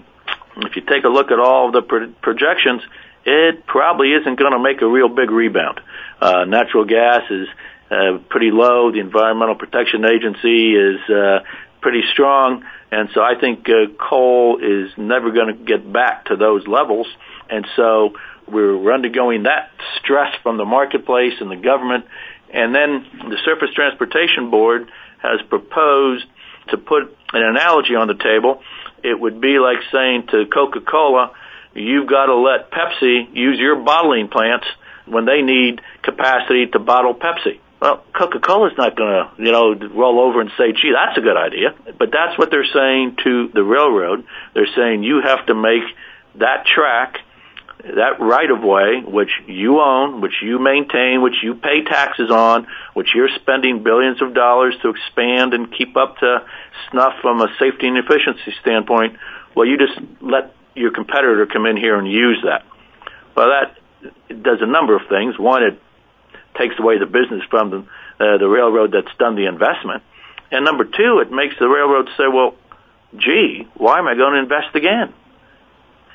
if 0.58 0.76
you 0.76 0.82
take 0.84 1.04
a 1.04 1.10
look 1.10 1.32
at 1.32 1.40
all 1.40 1.72
the 1.72 1.82
pro- 1.82 2.12
projections, 2.22 2.82
it 3.26 3.66
probably 3.66 4.14
isn't 4.14 4.38
going 4.38 4.54
to 4.54 4.60
make 4.60 4.82
a 4.82 4.88
real 4.88 5.10
big 5.10 5.32
rebound. 5.32 5.80
Uh, 6.22 6.46
natural 6.46 6.86
gas 6.86 7.24
is 7.30 7.48
uh, 7.90 8.18
pretty 8.30 8.52
low. 8.52 8.92
The 8.92 9.00
Environmental 9.00 9.56
Protection 9.56 10.04
Agency 10.06 10.76
is 10.76 11.00
uh, 11.10 11.40
pretty 11.88 12.04
strong. 12.12 12.66
And 12.92 13.08
so 13.14 13.22
I 13.22 13.40
think 13.40 13.66
uh, 13.70 13.96
coal 13.98 14.60
is 14.62 14.92
never 14.98 15.32
going 15.32 15.56
to 15.56 15.64
get 15.64 15.90
back 15.90 16.26
to 16.26 16.36
those 16.36 16.68
levels. 16.68 17.08
And 17.50 17.66
so 17.78 18.12
we're 18.46 18.94
undergoing 18.94 19.44
that 19.44 19.72
stress 20.04 20.36
from 20.44 20.58
the 20.58 20.66
marketplace 20.66 21.36
and 21.40 21.50
the 21.50 21.56
government. 21.56 22.04
And 22.54 22.76
then 22.76 23.08
the 23.30 23.38
Surface 23.46 23.70
Transportation 23.74 24.52
Board 24.52 24.92
has 25.20 25.40
proposed 25.48 26.26
to 26.72 26.78
put 26.78 27.04
an 27.32 27.42
analogy 27.42 27.96
on 27.96 28.10
the 28.10 28.20
table. 28.22 28.62
It 29.02 29.18
would 29.18 29.40
be 29.40 29.58
like 29.58 29.78
saying 29.90 30.28
to 30.32 30.44
Coca-Cola, 30.54 31.32
you've 31.74 32.10
got 32.10 32.26
to 32.26 32.36
let 32.36 32.70
Pepsi 32.70 33.34
use 33.34 33.58
your 33.60 33.82
bottling 33.82 34.28
plants 34.28 34.68
when 35.06 35.24
they 35.24 35.42
need 35.42 35.80
capacity 36.04 36.68
to 36.68 36.80
bottle 36.80 37.16
Pepsi. 37.16 37.62
Well, 37.80 38.04
Coca-Cola's 38.12 38.74
not 38.78 38.96
going 38.96 39.10
to, 39.10 39.44
you 39.44 39.52
know, 39.52 39.76
roll 39.76 40.20
over 40.20 40.42
and 40.42 40.50
say, 40.58 40.72
gee, 40.72 40.94
that's 40.94 41.18
a 41.18 41.22
good 41.22 41.38
idea. 41.38 41.76
But 41.98 42.10
that's 42.12 42.38
what 42.38 42.50
they're 42.50 42.66
saying 42.66 43.18
to 43.24 43.50
the 43.54 43.64
railroad. 43.64 44.26
They're 44.56 44.74
saying 44.76 45.04
you 45.04 45.22
have 45.24 45.46
to 45.46 45.54
make 45.54 45.84
that 46.36 46.66
track, 46.66 47.20
that 47.84 48.20
right 48.20 48.50
of 48.50 48.64
way, 48.64 49.04
which 49.06 49.30
you 49.46 49.80
own, 49.80 50.22
which 50.22 50.42
you 50.42 50.58
maintain, 50.58 51.22
which 51.22 51.44
you 51.44 51.54
pay 51.54 51.84
taxes 51.84 52.32
on, 52.32 52.66
which 52.96 53.10
you're 53.14 53.30
spending 53.42 53.84
billions 53.84 54.24
of 54.24 54.34
dollars 54.34 54.76
to 54.82 54.90
expand 54.90 55.54
and 55.54 55.72
keep 55.72 55.96
up 55.96 56.18
to 56.18 56.46
snuff 56.90 57.14
from 57.22 57.42
a 57.42 57.48
safety 57.60 57.88
and 57.88 57.98
efficiency 57.98 58.54
standpoint. 58.62 59.18
Well, 59.56 59.68
you 59.68 59.78
just 59.78 60.00
let 60.20 60.56
your 60.74 60.92
competitor 60.92 61.46
come 61.46 61.68
in 61.68 61.78
here 61.78 61.98
and 61.98 62.12
use 62.12 62.44
that. 62.44 62.66
Well, 63.36 63.50
that 63.50 63.78
does 64.42 64.60
a 64.62 64.68
number 64.68 64.96
of 64.96 65.04
things. 65.08 65.38
One, 65.38 65.62
it 65.62 65.80
takes 66.58 66.76
away 66.80 66.98
the 67.00 67.06
business 67.06 67.44
from 67.50 67.70
the, 67.70 67.78
uh, 68.20 68.38
the 68.38 68.48
railroad 68.48 68.92
that's 68.92 69.16
done 69.18 69.36
the 69.36 69.48
investment. 69.48 70.04
And 70.52 70.64
number 70.64 70.86
two, 70.86 71.20
it 71.22 71.32
makes 71.32 71.56
the 71.60 71.68
railroad 71.68 72.10
say, 72.18 72.28
well, 72.32 72.56
gee, 73.18 73.68
why 73.76 74.00
am 74.00 74.08
I 74.08 74.16
going 74.16 74.34
to 74.34 74.40
invest 74.40 74.76
again? 74.76 75.14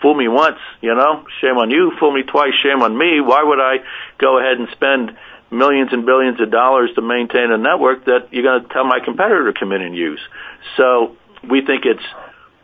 Fool 0.01 0.15
me 0.15 0.27
once, 0.27 0.59
you 0.81 0.95
know, 0.95 1.25
shame 1.41 1.59
on 1.59 1.71
you. 1.71 1.93
Fool 2.01 2.13
me 2.13 2.23
twice, 2.23 2.53
shame 2.63 2.83
on 2.83 2.97
me. 2.97 3.21
Why 3.21 3.43
would 3.43 3.61
I 3.61 3.85
go 4.19 4.39
ahead 4.39 4.59
and 4.59 4.69
spend 4.73 5.17
millions 5.51 5.91
and 5.93 6.05
billions 6.05 6.41
of 6.41 6.51
dollars 6.51 6.91
to 6.97 7.03
maintain 7.03 7.53
a 7.53 7.59
network 7.59 8.07
that 8.07 8.33
you're 8.33 8.43
going 8.43 8.67
to 8.67 8.69
tell 8.73 8.85
my 8.85 8.99
competitor 9.05 9.53
to 9.53 9.59
come 9.59 9.71
in 9.71 9.83
and 9.83 9.95
use? 9.95 10.21
So 10.77 11.17
we 11.49 11.65
think 11.65 11.85
it's 11.85 12.05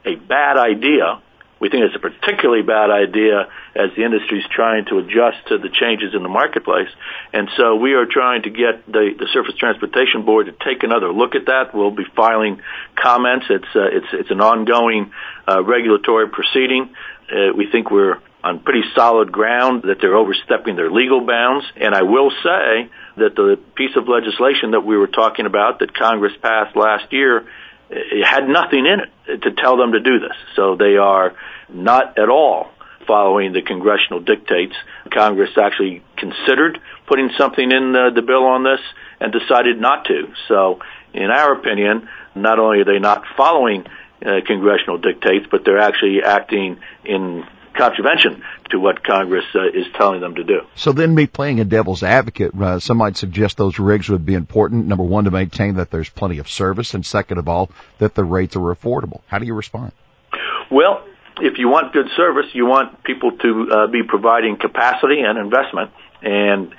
a 0.05 0.17
bad 0.17 0.57
idea 0.57 1.23
we 1.61 1.69
think 1.69 1.85
it's 1.85 1.97
a 1.97 1.99
particularly 1.99 2.63
bad 2.63 2.91
idea 2.91 3.49
as 3.75 3.91
the 3.97 4.05
industry 4.05 4.39
is 4.39 4.47
trying 4.51 4.85
to 4.87 4.99
adjust 4.99 5.47
to 5.49 5.59
the 5.59 5.69
changes 5.69 6.15
in 6.15 6.23
the 6.23 6.29
marketplace. 6.29 6.89
And 7.33 7.49
so 7.57 7.77
we 7.77 7.95
are 7.95 8.07
trying 8.07 8.43
to 8.43 8.51
get 8.51 8.87
the, 8.87 9.15
the 9.19 9.29
Surface 9.33 9.55
Transportation 9.57 10.25
Board 10.25 10.47
to 10.47 10.53
take 10.53 10.83
another 10.83 11.13
look 11.13 11.35
at 11.35 11.47
that. 11.47 11.75
We'll 11.75 11.91
be 11.91 12.07
filing 12.15 12.61
comments. 12.95 13.47
It's 13.51 13.73
uh, 13.75 13.91
it's 13.91 14.07
it's 14.13 14.31
an 14.31 14.41
ongoing 14.41 15.13
uh, 15.47 15.63
regulatory 15.65 16.29
proceeding. 16.29 16.95
Uh, 17.31 17.53
we 17.57 17.71
think 17.71 17.91
we're 17.91 18.19
on 18.43 18.61
pretty 18.61 18.83
solid 18.95 19.33
ground 19.33 19.83
that 19.83 19.99
they're 20.01 20.17
overstepping 20.17 20.77
their 20.77 20.91
legal 20.91 21.27
bounds. 21.27 21.67
And 21.77 21.95
I 21.95 22.03
will 22.03 22.31
say 22.31 22.89
that 23.17 23.35
the 23.35 23.59
piece 23.75 23.97
of 23.97 24.09
legislation 24.09 24.71
that 24.73 24.81
we 24.81 24.97
were 24.97 25.09
talking 25.09 25.45
about 25.47 25.81
that 25.81 25.93
Congress 25.95 26.33
passed 26.41 26.77
last 26.77 27.13
year 27.13 27.47
it 27.91 28.27
had 28.27 28.49
nothing 28.49 28.87
in 28.87 29.01
it 29.01 29.43
to 29.43 29.53
tell 29.53 29.77
them 29.77 29.93
to 29.93 30.01
do 30.01 30.19
this. 30.19 30.37
So 30.57 30.77
they 30.77 30.97
are 30.97 31.35
not 31.69 32.19
at 32.19 32.29
all 32.29 32.71
following 33.07 33.53
the 33.53 33.63
congressional 33.63 34.21
dictates. 34.21 34.75
Congress 35.11 35.51
actually 35.61 36.03
considered 36.17 36.79
putting 37.07 37.31
something 37.39 37.71
in 37.71 37.93
the, 37.93 38.11
the 38.15 38.23
bill 38.23 38.45
on 38.45 38.63
this 38.63 38.81
and 39.19 39.33
decided 39.33 39.81
not 39.81 40.05
to. 40.05 40.33
So, 40.47 40.81
in 41.15 41.31
our 41.31 41.55
opinion, 41.55 42.09
not 42.35 42.59
only 42.59 42.81
are 42.81 42.85
they 42.85 42.99
not 42.99 43.25
following 43.37 43.87
uh, 44.25 44.41
congressional 44.47 44.99
dictates, 44.99 45.47
but 45.51 45.65
they're 45.65 45.79
actually 45.79 46.23
acting 46.23 46.79
in 47.05 47.45
contravention 47.79 48.43
to 48.71 48.79
what 48.79 49.05
Congress 49.05 49.45
uh, 49.55 49.69
is 49.69 49.87
telling 49.95 50.21
them 50.21 50.35
to 50.35 50.45
do. 50.45 50.61
So 50.75 50.93
then 50.93 51.15
me 51.15 51.27
playing 51.27 51.61
a 51.61 51.65
devil's 51.65 52.03
advocate, 52.03 52.53
uh, 52.61 52.81
some 52.81 52.99
might 52.99 53.17
suggest 53.17 53.57
those 53.57 53.79
rigs 53.79 54.09
would 54.09 54.27
be 54.27 54.35
important. 54.35 54.87
Number 54.87 55.05
one, 55.05 55.25
to 55.25 55.31
maintain 55.31 55.77
that 55.77 55.91
there's 55.91 56.09
plenty 56.11 56.39
of 56.39 56.49
service, 56.49 56.95
and 56.95 57.07
second 57.07 57.39
of 57.39 57.49
all, 57.49 57.71
that 57.99 58.15
the 58.15 58.25
rates 58.25 58.57
are 58.57 58.75
affordable. 58.75 59.21
How 59.29 59.39
do 59.39 59.47
you 59.47 59.55
respond? 59.55 59.93
Well, 60.71 61.05
if 61.41 61.59
you 61.59 61.69
want 61.69 61.93
good 61.93 62.09
service, 62.17 62.47
you 62.53 62.67
want 62.67 63.03
people 63.05 63.33
to 63.33 63.69
uh, 63.71 63.87
be 63.87 64.03
providing 64.03 64.57
capacity 64.57 65.21
and 65.21 65.39
investment. 65.39 65.91
And 66.21 66.75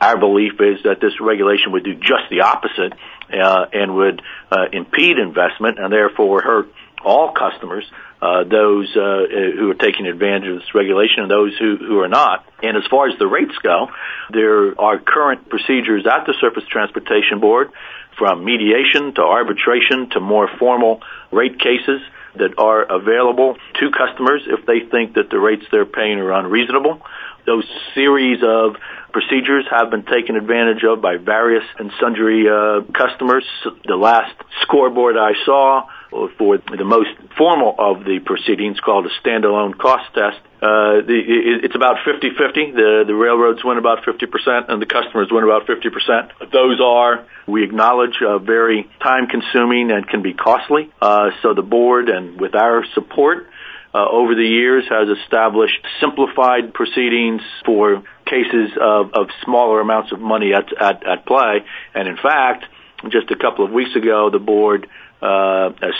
our 0.00 0.18
belief 0.18 0.52
is 0.60 0.82
that 0.84 1.00
this 1.00 1.12
regulation 1.20 1.72
would 1.72 1.84
do 1.84 1.94
just 1.94 2.28
the 2.30 2.42
opposite 2.42 2.92
uh, 3.32 3.66
and 3.72 3.94
would 3.94 4.22
uh, 4.50 4.66
impede 4.72 5.18
investment 5.18 5.78
and 5.78 5.92
therefore 5.92 6.42
hurt 6.42 6.68
all 7.04 7.32
customers, 7.32 7.84
those 8.20 8.88
uh, 8.96 9.24
who 9.58 9.70
are 9.70 9.80
taking 9.80 10.06
advantage 10.06 10.48
of 10.48 10.56
this 10.60 10.74
regulation 10.74 11.22
and 11.22 11.30
those 11.30 11.56
who, 11.58 11.76
who 11.76 12.00
are 12.00 12.08
not. 12.08 12.44
And 12.62 12.76
as 12.76 12.84
far 12.90 13.08
as 13.08 13.18
the 13.18 13.26
rates 13.26 13.56
go, 13.62 13.88
there 14.30 14.78
are 14.80 14.98
current 14.98 15.48
procedures 15.48 16.06
at 16.06 16.26
the 16.26 16.34
Surface 16.40 16.64
Transportation 16.68 17.40
Board 17.40 17.70
from 18.18 18.44
mediation 18.44 19.14
to 19.14 19.22
arbitration 19.22 20.10
to 20.10 20.20
more 20.20 20.48
formal 20.58 21.00
rate 21.32 21.58
cases 21.58 22.00
that 22.36 22.58
are 22.58 22.82
available 22.82 23.56
to 23.80 23.90
customers 23.90 24.42
if 24.46 24.66
they 24.66 24.80
think 24.90 25.14
that 25.14 25.30
the 25.30 25.38
rates 25.38 25.64
they're 25.72 25.86
paying 25.86 26.18
are 26.18 26.32
unreasonable. 26.32 27.00
Those 27.46 27.64
series 27.94 28.40
of 28.42 28.76
procedures 29.12 29.64
have 29.70 29.90
been 29.90 30.04
taken 30.04 30.36
advantage 30.36 30.84
of 30.84 31.00
by 31.00 31.16
various 31.16 31.64
and 31.78 31.90
sundry 32.00 32.46
uh, 32.48 32.82
customers. 32.92 33.44
The 33.84 33.96
last 33.96 34.34
scoreboard 34.62 35.16
I 35.16 35.32
saw 35.44 35.88
for 36.10 36.58
the 36.58 36.84
most 36.84 37.10
formal 37.38 37.74
of 37.78 38.04
the 38.04 38.18
proceedings 38.24 38.80
called 38.80 39.06
a 39.06 39.10
standalone 39.22 39.76
cost 39.78 40.12
test. 40.14 40.38
Uh, 40.60 41.00
the, 41.06 41.16
it, 41.16 41.64
it's 41.64 41.76
about 41.76 41.96
50-50. 42.06 42.74
The, 42.74 43.04
the 43.06 43.14
railroads 43.14 43.64
win 43.64 43.78
about 43.78 44.04
50% 44.04 44.68
and 44.68 44.82
the 44.82 44.86
customers 44.86 45.28
win 45.30 45.44
about 45.44 45.66
50%. 45.66 46.50
Those 46.52 46.80
are, 46.84 47.26
we 47.46 47.64
acknowledge, 47.64 48.20
uh, 48.26 48.38
very 48.38 48.90
time 49.00 49.26
consuming 49.26 49.90
and 49.90 50.06
can 50.06 50.22
be 50.22 50.34
costly. 50.34 50.92
Uh, 51.00 51.30
so 51.42 51.54
the 51.54 51.62
board 51.62 52.08
and 52.08 52.40
with 52.40 52.54
our 52.54 52.84
support, 52.94 53.46
uh, 53.92 54.06
over 54.08 54.34
the 54.34 54.46
years 54.46 54.84
has 54.88 55.08
established 55.18 55.78
simplified 56.00 56.72
proceedings 56.72 57.42
for 57.64 58.02
cases 58.24 58.70
of, 58.80 59.12
of 59.14 59.28
smaller 59.44 59.80
amounts 59.80 60.12
of 60.12 60.20
money 60.20 60.52
at, 60.54 60.72
at, 60.80 61.04
at 61.06 61.26
play. 61.26 61.64
And 61.94 62.06
in 62.06 62.16
fact, 62.16 62.66
just 63.08 63.30
a 63.30 63.36
couple 63.36 63.64
of 63.64 63.72
weeks 63.72 63.96
ago, 63.96 64.30
the 64.30 64.38
board 64.38 64.86
uh, 64.86 65.09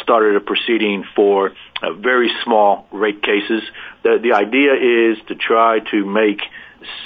started 0.03 0.37
a 0.37 0.41
proceeding 0.41 1.05
for 1.15 1.53
uh, 1.83 1.93
very 1.93 2.31
small 2.45 2.87
rate 2.93 3.23
cases. 3.23 3.63
The, 4.03 4.19
the 4.23 4.33
idea 4.35 4.75
is 4.75 5.19
to 5.29 5.35
try 5.35 5.81
to 5.91 6.05
make 6.05 6.41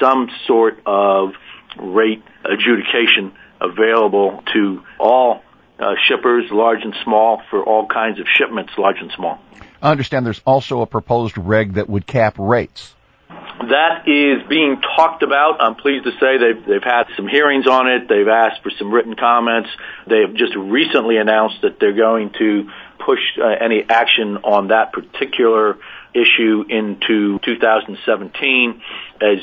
some 0.00 0.30
sort 0.46 0.80
of 0.86 1.32
rate 1.78 2.22
adjudication 2.44 3.32
available 3.60 4.42
to 4.52 4.82
all 4.98 5.42
uh, 5.78 5.94
shippers, 6.06 6.44
large 6.50 6.82
and 6.82 6.94
small, 7.02 7.42
for 7.50 7.62
all 7.64 7.86
kinds 7.86 8.20
of 8.20 8.26
shipments, 8.28 8.72
large 8.78 8.98
and 9.00 9.10
small. 9.16 9.40
I 9.82 9.90
understand 9.90 10.24
there's 10.24 10.42
also 10.46 10.82
a 10.82 10.86
proposed 10.86 11.36
reg 11.36 11.74
that 11.74 11.88
would 11.88 12.06
cap 12.06 12.36
rates. 12.38 12.94
That 13.70 14.08
is 14.08 14.46
being 14.48 14.80
talked 14.96 15.22
about. 15.22 15.60
I'm 15.60 15.74
pleased 15.74 16.04
to 16.04 16.12
say 16.12 16.38
they've, 16.38 16.64
they've 16.66 16.82
had 16.82 17.04
some 17.16 17.28
hearings 17.28 17.66
on 17.66 17.88
it. 17.88 18.08
They've 18.08 18.28
asked 18.28 18.62
for 18.62 18.70
some 18.78 18.92
written 18.92 19.14
comments. 19.16 19.70
They 20.06 20.20
have 20.20 20.34
just 20.34 20.54
recently 20.56 21.16
announced 21.16 21.62
that 21.62 21.78
they're 21.80 21.96
going 21.96 22.30
to 22.38 22.70
push 23.04 23.20
uh, 23.38 23.46
any 23.46 23.84
action 23.88 24.38
on 24.38 24.68
that 24.68 24.92
particular 24.92 25.78
issue 26.14 26.64
into 26.68 27.38
2017. 27.44 28.82
As 29.20 29.38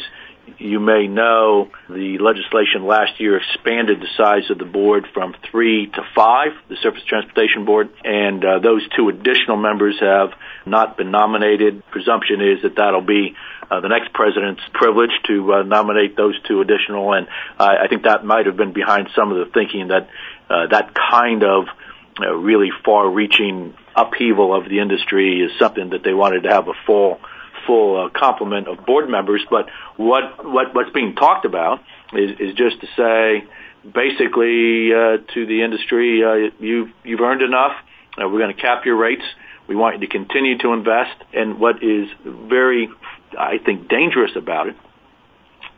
you 0.58 0.80
may 0.80 1.08
know 1.08 1.70
the 1.90 2.18
legislation 2.20 2.86
last 2.86 3.20
year 3.20 3.38
expanded 3.38 4.00
the 4.00 4.08
size 4.16 4.50
of 4.50 4.58
the 4.58 4.66
board 4.66 5.08
from 5.14 5.36
three 5.50 5.88
to 5.88 6.02
five, 6.16 6.52
the 6.70 6.76
Surface 6.82 7.04
Transportation 7.08 7.66
Board, 7.66 7.90
and 8.04 8.44
uh, 8.44 8.60
those 8.60 8.88
two 8.96 9.10
additional 9.10 9.58
members 9.58 10.00
have 10.00 10.30
not 10.66 10.98
been 10.98 11.12
nominated. 11.12 11.84
Presumption 11.92 12.42
is 12.42 12.62
that 12.64 12.76
that'll 12.76 13.02
be 13.02 13.36
uh, 13.70 13.80
the 13.80 13.88
next 13.88 14.14
president's 14.14 14.62
privilege 14.74 15.12
to 15.28 15.54
uh, 15.54 15.64
nominate 15.64 16.16
those 16.16 16.40
two 16.48 16.62
additional, 16.62 17.14
and 17.14 17.28
uh, 17.58 17.76
I 17.84 17.88
think 17.88 18.04
that 18.04 18.24
might 18.24 18.46
have 18.46 18.58
been 18.58 18.74
behind 18.74 19.10
some 19.16 19.32
of 19.32 19.38
the 19.38 19.52
thinking 19.52 19.88
that 19.88 20.10
uh, 20.50 20.68
that 20.70 20.94
kind 20.94 21.44
of 21.44 21.66
uh, 22.20 22.34
really 22.36 22.70
far-reaching 22.84 23.74
upheaval 23.96 24.54
of 24.54 24.68
the 24.70 24.80
industry 24.80 25.42
is 25.42 25.52
something 25.58 25.92
that 25.92 26.04
they 26.04 26.14
wanted 26.14 26.44
to 26.44 26.50
have 26.50 26.68
a 26.68 26.74
full 26.86 27.20
full 27.66 28.06
uh, 28.06 28.10
complement 28.10 28.68
of 28.68 28.86
board 28.86 29.10
members. 29.10 29.42
But 29.50 29.70
what 29.98 30.46
what 30.46 30.74
what's 30.74 30.92
being 30.92 31.16
talked 31.16 31.46
about 31.46 31.80
is 32.14 32.32
is 32.40 32.56
just 32.56 32.80
to 32.82 32.88
say 32.98 33.48
basically 33.84 34.94
uh, 34.94 35.18
to 35.34 35.46
the 35.46 35.64
industry, 35.64 36.24
uh, 36.24 36.52
you've 36.60 36.90
you've 37.04 37.22
earned 37.22 37.42
enough. 37.42 37.74
Uh, 38.18 38.28
we're 38.28 38.40
going 38.40 38.56
to 38.56 38.62
cap 38.62 38.86
your 38.86 38.98
rates. 38.98 39.24
We 39.68 39.76
want 39.76 39.96
you 39.96 40.08
to 40.08 40.12
continue 40.12 40.58
to 40.60 40.74
invest. 40.74 41.16
And 41.34 41.60
what 41.60 41.82
is 41.82 42.08
very, 42.26 42.90
I 43.38 43.58
think, 43.58 43.88
dangerous 43.88 44.32
about 44.36 44.68
it 44.68 44.76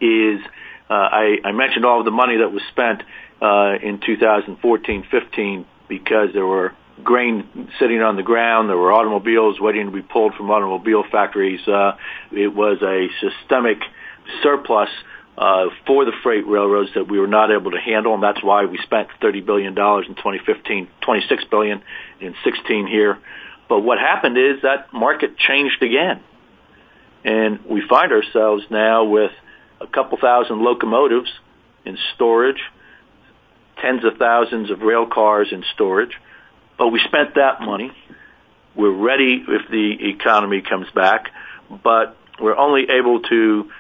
is 0.02 0.44
uh, 0.90 0.94
I, 0.94 1.38
I 1.44 1.52
mentioned 1.52 1.86
all 1.86 2.00
of 2.00 2.06
the 2.06 2.12
money 2.12 2.38
that 2.38 2.52
was 2.52 2.64
spent 2.72 3.04
uh, 3.42 3.76
in 3.82 4.00
2014-15 4.00 5.66
because 5.88 6.30
there 6.34 6.46
were 6.46 6.74
grain 7.02 7.70
sitting 7.80 8.02
on 8.02 8.16
the 8.16 8.24
ground. 8.24 8.70
There 8.70 8.78
were 8.78 8.92
automobiles 8.92 9.60
waiting 9.60 9.86
to 9.86 9.92
be 9.92 10.02
pulled 10.02 10.36
from 10.36 10.52
automobile 10.52 11.04
factories. 11.12 11.66
Uh, 11.68 11.94
it 12.32 12.54
was 12.54 12.82
a 12.82 13.08
systemic 13.20 13.80
surplus 14.42 14.90
uh, 15.38 15.66
for 15.88 16.06
the 16.06 16.12
freight 16.22 16.46
railroads 16.46 16.92
that 16.96 17.08
we 17.10 17.20
were 17.20 17.28
not 17.28 17.52
able 17.52 17.72
to 17.72 17.80
handle, 17.80 18.14
and 18.14 18.22
that's 18.22 18.44
why 18.44 18.66
we 18.66 18.78
spent 18.84 19.08
$30 19.22 19.46
billion 19.46 19.70
in 19.70 19.76
2015, 19.76 20.88
$26 21.02 21.50
billion 21.50 21.82
in 22.20 22.36
16 22.44 22.88
here. 22.88 23.18
But 23.68 23.80
what 23.80 23.98
happened 23.98 24.38
is 24.38 24.62
that 24.62 24.94
market 24.94 25.38
changed 25.38 25.82
again. 25.82 26.22
And 27.24 27.66
we 27.66 27.82
find 27.88 28.12
ourselves 28.12 28.64
now 28.70 29.06
with 29.06 29.32
a 29.82 29.88
couple 29.88 30.18
thousand 30.20 30.62
locomotives 30.62 31.32
in 31.86 31.98
storage, 32.14 32.62
tens 33.82 34.06
of 34.06 34.18
thousands 34.18 34.70
of 34.70 34.82
rail 34.82 35.08
cars 35.08 35.48
in 35.52 35.64
storage, 35.74 36.12
but 36.84 36.90
we 36.90 37.00
spent 37.00 37.36
that 37.36 37.62
money. 37.62 37.94
We're 38.76 38.92
ready 38.92 39.42
if 39.48 39.72
the 39.72 40.10
economy 40.10 40.62
comes 40.62 40.88
back, 40.94 41.30
but 41.82 42.18
we're 42.42 42.58
only 42.58 42.90
able 42.90 43.22
to 43.22 43.72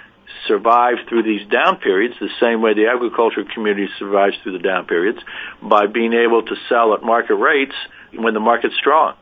survive 0.47 0.95
through 1.09 1.23
these 1.23 1.45
down 1.49 1.79
periods 1.79 2.15
the 2.21 2.29
same 2.39 2.61
way 2.61 2.75
the 2.75 2.87
agriculture 2.87 3.43
community 3.43 3.89
survives 3.99 4.37
through 4.41 4.53
the 4.53 4.63
down 4.63 4.85
periods 4.85 5.19
by 5.61 5.85
being 5.85 6.13
able 6.13 6.43
to 6.43 6.55
sell 6.69 6.93
at 6.93 7.03
market 7.03 7.35
rates 7.35 7.75
when 8.15 8.33
the 8.33 8.39
market's 8.39 8.75
strong. 8.77 9.15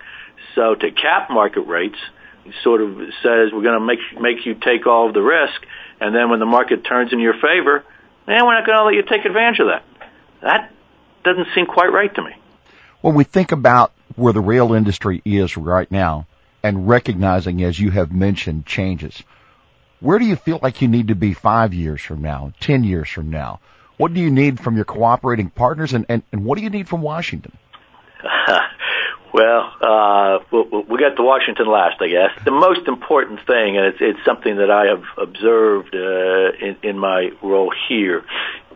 So 0.54 0.76
to 0.76 0.92
cap 0.92 1.32
market 1.32 1.62
rates 1.62 1.98
sort 2.64 2.82
of 2.82 3.00
says 3.24 3.50
we're 3.52 3.64
going 3.64 3.80
to 3.80 3.86
make 3.86 4.22
make 4.22 4.46
you 4.46 4.54
take 4.54 4.86
all 4.86 5.08
of 5.08 5.16
the 5.16 5.24
risk, 5.24 5.60
and 6.00 6.14
then 6.14 6.30
when 6.30 6.40
the 6.40 6.46
market 6.46 6.86
turns 6.86 7.14
in 7.14 7.20
your 7.20 7.34
favor, 7.34 7.84
man, 8.28 8.46
we're 8.46 8.54
not 8.54 8.68
going 8.68 8.78
to 8.78 8.84
let 8.84 8.94
you 8.94 9.02
take 9.02 9.26
advantage 9.26 9.60
of 9.60 9.70
that. 9.74 9.84
That 10.42 10.72
doesn't 11.24 11.48
seem 11.56 11.66
quite 11.66 11.92
right 11.92 12.14
to 12.14 12.22
me. 12.22 12.36
When 13.01 13.15
we 13.15 13.24
think 13.24 13.51
about 13.51 13.91
where 14.15 14.34
the 14.34 14.41
rail 14.41 14.74
industry 14.74 15.22
is 15.25 15.58
right 15.58 15.89
now 15.91 16.27
and 16.63 16.88
recognizing, 16.88 17.63
as 17.63 17.79
you 17.79 17.89
have 17.91 18.12
mentioned, 18.12 18.65
changes, 18.65 19.24
where 20.00 20.20
do 20.20 20.25
you 20.25 20.36
feel 20.36 20.60
like 20.62 20.81
you 20.81 20.88
need 20.88 21.08
to 21.10 21.15
be 21.15 21.34
five 21.34 21.74
years 21.74 22.01
from 22.01 22.22
now, 22.22 22.53
ten 22.60 22.84
years 22.84 23.10
from 23.10 23.29
now? 23.29 23.60
What 23.98 24.13
do 24.13 24.20
you 24.20 24.31
need 24.31 24.60
from 24.60 24.75
your 24.75 24.86
cooperating 24.86 25.50
partners 25.50 25.93
and, 25.93 26.05
and, 26.10 26.24
and 26.31 26.46
what 26.46 26.58
do 26.58 26.63
you 26.63 26.70
need 26.70 26.89
from 26.89 27.01
Washington? 27.01 27.58
well, 29.34 29.74
uh, 29.81 30.39
we'll, 30.51 30.84
we'll 30.88 30.98
get 30.98 31.15
to 31.17 31.24
Washington 31.24 31.67
last, 31.67 32.01
I 32.01 32.08
guess. 32.08 32.31
The 32.43 32.51
most 32.51 32.88
important 32.88 33.46
thing, 33.46 33.77
and 33.77 33.88
it's, 33.88 33.98
it's 34.00 34.25
something 34.25 34.58
that 34.58 34.72
I 34.72 34.88
have 34.88 35.03
observed 35.17 35.96
uh, 35.96 36.65
in, 36.65 36.77
in 36.84 37.00
my 37.00 37.32
role 37.41 37.73
here, 37.88 38.23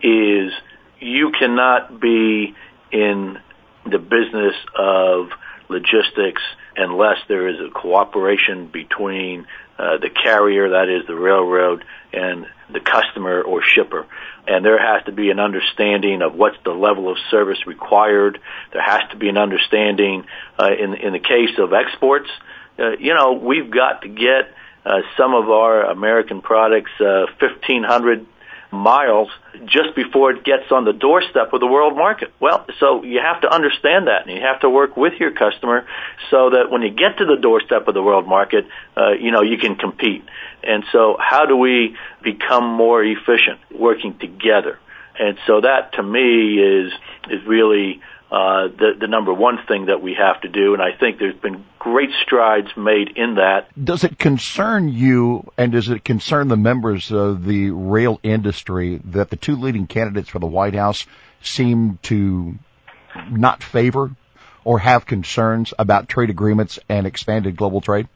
is 0.01 0.51
you 0.99 1.31
cannot 1.31 1.99
be 1.99 2.55
in 2.91 3.39
the 3.85 3.99
business 3.99 4.55
of 4.77 5.29
logistics 5.69 6.41
unless 6.75 7.17
there 7.27 7.47
is 7.47 7.55
a 7.59 7.71
cooperation 7.71 8.67
between 8.67 9.47
uh, 9.77 9.97
the 9.97 10.09
carrier, 10.09 10.69
that 10.69 10.89
is 10.89 11.07
the 11.07 11.15
railroad, 11.15 11.83
and 12.13 12.45
the 12.71 12.79
customer 12.79 13.41
or 13.41 13.61
shipper. 13.61 14.05
And 14.47 14.63
there 14.63 14.79
has 14.79 15.05
to 15.05 15.11
be 15.11 15.29
an 15.31 15.39
understanding 15.39 16.21
of 16.21 16.35
what's 16.35 16.57
the 16.63 16.71
level 16.71 17.09
of 17.09 17.17
service 17.29 17.65
required. 17.67 18.39
There 18.71 18.81
has 18.81 19.09
to 19.11 19.17
be 19.17 19.29
an 19.29 19.37
understanding 19.37 20.25
uh, 20.59 20.71
in 20.71 20.93
in 20.93 21.13
the 21.13 21.19
case 21.19 21.57
of 21.57 21.73
exports. 21.73 22.29
Uh, 22.77 22.91
you 22.99 23.13
know, 23.13 23.33
we've 23.33 23.71
got 23.71 24.01
to 24.03 24.09
get 24.09 24.53
uh, 24.85 25.01
some 25.17 25.33
of 25.33 25.49
our 25.49 25.89
American 25.89 26.41
products 26.41 26.91
uh, 26.99 27.25
1,500 27.39 28.25
miles 28.75 29.29
just 29.65 29.95
before 29.95 30.31
it 30.31 30.43
gets 30.43 30.71
on 30.71 30.85
the 30.85 30.93
doorstep 30.93 31.53
of 31.53 31.59
the 31.59 31.67
world 31.67 31.95
market. 31.95 32.31
Well, 32.39 32.65
so 32.79 33.03
you 33.03 33.19
have 33.19 33.41
to 33.41 33.53
understand 33.53 34.07
that, 34.07 34.27
and 34.27 34.35
you 34.35 34.41
have 34.41 34.61
to 34.61 34.69
work 34.69 34.95
with 34.95 35.13
your 35.19 35.31
customer 35.31 35.87
so 36.29 36.51
that 36.51 36.69
when 36.69 36.81
you 36.81 36.91
get 36.91 37.17
to 37.17 37.25
the 37.25 37.37
doorstep 37.41 37.87
of 37.87 37.93
the 37.93 38.03
world 38.03 38.27
market, 38.27 38.65
uh, 38.95 39.13
you 39.19 39.31
know 39.31 39.41
you 39.41 39.57
can 39.57 39.75
compete. 39.75 40.23
And 40.63 40.83
so, 40.91 41.17
how 41.19 41.45
do 41.45 41.55
we 41.55 41.95
become 42.21 42.65
more 42.65 43.03
efficient 43.03 43.59
working 43.71 44.17
together? 44.17 44.79
And 45.17 45.37
so 45.47 45.61
that 45.61 45.93
to 45.93 46.03
me 46.03 46.59
is 46.59 46.91
is 47.29 47.45
really 47.47 48.01
uh, 48.35 48.67
the, 48.67 48.91
the 48.99 49.07
number 49.07 49.33
one 49.33 49.57
thing 49.65 49.85
that 49.85 50.01
we 50.01 50.13
have 50.13 50.41
to 50.41 50.49
do. 50.49 50.73
And 50.73 50.81
I 50.81 50.91
think 50.91 51.19
there's 51.19 51.39
been 51.39 51.63
great 51.79 52.09
strides 52.21 52.67
made 52.75 53.15
in 53.15 53.35
that. 53.35 53.69
Does 53.81 54.03
it 54.03 54.19
concern 54.19 54.89
you 54.89 55.49
and 55.57 55.71
does 55.71 55.87
it 55.87 56.03
concern 56.03 56.49
the 56.49 56.57
members 56.57 57.13
of 57.13 57.45
the 57.45 57.69
rail 57.69 58.19
industry 58.23 58.99
that 59.05 59.29
the 59.29 59.37
two 59.37 59.55
leading 59.55 59.87
candidates 59.87 60.27
for 60.27 60.39
the 60.39 60.47
White 60.47 60.75
House 60.75 61.05
seem 61.41 61.97
to 62.03 62.55
not 63.29 63.63
favor 63.63 64.11
or 64.65 64.79
have 64.79 65.05
concerns 65.05 65.73
about 65.79 66.09
trade 66.09 66.29
agreements 66.29 66.77
and 66.89 67.07
expanded 67.07 67.55
global 67.55 67.79
trade? 67.79 68.09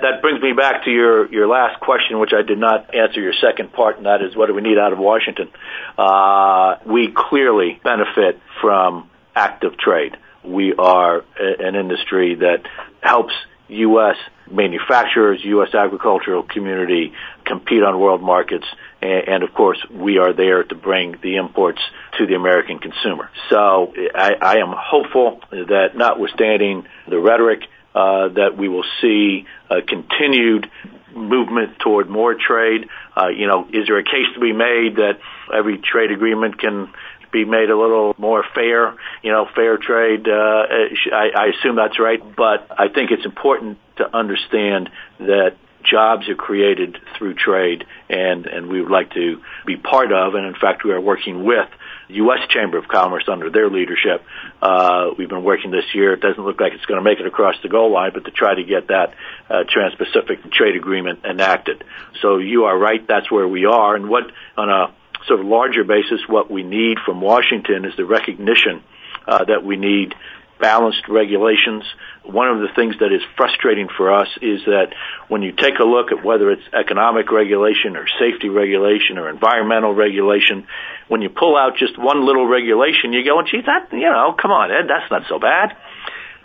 that 0.00 0.20
brings 0.20 0.42
me 0.42 0.52
back 0.52 0.84
to 0.84 0.90
your, 0.90 1.30
your 1.32 1.46
last 1.46 1.78
question, 1.78 2.18
which 2.18 2.32
I 2.36 2.42
did 2.42 2.58
not 2.58 2.92
answer 2.92 3.20
your 3.20 3.34
second 3.40 3.72
part, 3.72 3.98
and 3.98 4.06
that 4.06 4.20
is 4.20 4.34
what 4.34 4.46
do 4.46 4.54
we 4.54 4.60
need 4.60 4.76
out 4.76 4.92
of 4.92 4.98
Washington? 4.98 5.48
Uh, 5.96 6.78
we 6.84 7.12
clearly 7.14 7.80
benefit 7.84 8.40
from 8.60 9.08
active 9.34 9.76
trade. 9.78 10.16
We 10.44 10.74
are 10.74 11.24
an 11.38 11.76
industry 11.76 12.36
that 12.36 12.62
helps 13.00 13.34
U.S. 13.68 14.16
manufacturers, 14.50 15.40
U.S. 15.44 15.74
agricultural 15.74 16.42
community 16.42 17.12
compete 17.44 17.82
on 17.82 17.98
world 17.98 18.22
markets, 18.22 18.66
and, 19.00 19.42
of 19.42 19.52
course, 19.54 19.78
we 19.90 20.18
are 20.18 20.32
there 20.32 20.62
to 20.62 20.74
bring 20.74 21.16
the 21.22 21.36
imports 21.36 21.80
to 22.18 22.26
the 22.26 22.34
American 22.34 22.78
consumer. 22.78 23.30
So 23.50 23.92
I, 24.14 24.32
I 24.40 24.56
am 24.58 24.72
hopeful 24.76 25.40
that 25.50 25.96
notwithstanding 25.96 26.86
the 27.08 27.18
rhetoric, 27.18 27.62
uh, 27.94 28.28
that 28.28 28.56
we 28.56 28.68
will 28.68 28.84
see 29.00 29.46
a 29.70 29.82
continued 29.82 30.70
movement 31.14 31.78
toward 31.78 32.08
more 32.08 32.34
trade. 32.34 32.88
Uh, 33.16 33.28
you 33.28 33.46
know, 33.46 33.66
is 33.72 33.86
there 33.86 33.98
a 33.98 34.04
case 34.04 34.32
to 34.34 34.40
be 34.40 34.52
made 34.52 34.96
that 34.96 35.18
every 35.52 35.78
trade 35.78 36.10
agreement 36.10 36.58
can 36.58 36.88
be 37.32 37.44
made 37.44 37.70
a 37.70 37.76
little 37.76 38.14
more 38.18 38.44
fair, 38.54 38.94
you 39.22 39.32
know, 39.32 39.48
fair 39.54 39.78
trade. 39.78 40.28
Uh, 40.28 40.64
I, 41.12 41.30
I 41.36 41.46
assume 41.46 41.76
that's 41.76 41.98
right, 41.98 42.20
but 42.36 42.66
I 42.70 42.88
think 42.88 43.10
it's 43.10 43.24
important 43.24 43.78
to 43.96 44.14
understand 44.16 44.90
that 45.18 45.56
jobs 45.82 46.28
are 46.28 46.34
created 46.34 46.98
through 47.16 47.34
trade, 47.34 47.84
and 48.08 48.46
and 48.46 48.68
we 48.68 48.80
would 48.80 48.90
like 48.90 49.12
to 49.14 49.40
be 49.66 49.76
part 49.76 50.12
of, 50.12 50.34
and 50.34 50.46
in 50.46 50.54
fact, 50.54 50.84
we 50.84 50.92
are 50.92 51.00
working 51.00 51.44
with 51.44 51.68
U.S. 52.08 52.46
Chamber 52.48 52.78
of 52.78 52.88
Commerce 52.88 53.24
under 53.28 53.50
their 53.50 53.70
leadership. 53.70 54.24
Uh, 54.60 55.10
we've 55.16 55.28
been 55.28 55.44
working 55.44 55.70
this 55.70 55.84
year. 55.94 56.12
It 56.12 56.20
doesn't 56.20 56.42
look 56.42 56.60
like 56.60 56.72
it's 56.74 56.84
going 56.84 56.98
to 56.98 57.04
make 57.04 57.20
it 57.20 57.26
across 57.26 57.56
the 57.62 57.68
goal 57.68 57.90
line, 57.90 58.12
but 58.12 58.24
to 58.26 58.30
try 58.30 58.54
to 58.54 58.64
get 58.64 58.88
that 58.88 59.14
uh, 59.48 59.64
Trans-Pacific 59.68 60.52
Trade 60.52 60.76
Agreement 60.76 61.24
enacted. 61.24 61.84
So 62.20 62.38
you 62.38 62.64
are 62.64 62.76
right. 62.76 63.06
That's 63.06 63.30
where 63.30 63.48
we 63.48 63.64
are. 63.64 63.96
And 63.96 64.08
what 64.08 64.30
on 64.56 64.68
a 64.68 64.94
sort 65.26 65.40
of 65.40 65.46
larger 65.46 65.84
basis, 65.84 66.20
what 66.28 66.50
we 66.50 66.62
need 66.62 66.98
from 67.04 67.20
Washington 67.20 67.84
is 67.84 67.94
the 67.96 68.04
recognition 68.04 68.82
uh, 69.26 69.44
that 69.44 69.64
we 69.64 69.76
need 69.76 70.14
balanced 70.60 71.08
regulations. 71.08 71.82
One 72.22 72.48
of 72.48 72.60
the 72.60 72.68
things 72.74 72.94
that 73.00 73.12
is 73.12 73.20
frustrating 73.36 73.88
for 73.88 74.14
us 74.14 74.28
is 74.40 74.64
that 74.66 74.94
when 75.28 75.42
you 75.42 75.50
take 75.50 75.80
a 75.80 75.84
look 75.84 76.12
at 76.12 76.24
whether 76.24 76.50
it's 76.52 76.62
economic 76.72 77.32
regulation 77.32 77.96
or 77.96 78.06
safety 78.18 78.48
regulation 78.48 79.18
or 79.18 79.28
environmental 79.28 79.92
regulation, 79.92 80.68
when 81.08 81.20
you 81.20 81.28
pull 81.28 81.56
out 81.56 81.76
just 81.76 81.98
one 81.98 82.24
little 82.24 82.46
regulation, 82.46 83.12
you 83.12 83.24
go, 83.24 83.42
gee, 83.42 83.60
that, 83.66 83.92
you 83.92 84.08
know, 84.08 84.34
come 84.40 84.52
on, 84.52 84.70
Ed, 84.70 84.86
that's 84.88 85.10
not 85.10 85.22
so 85.28 85.40
bad. 85.40 85.76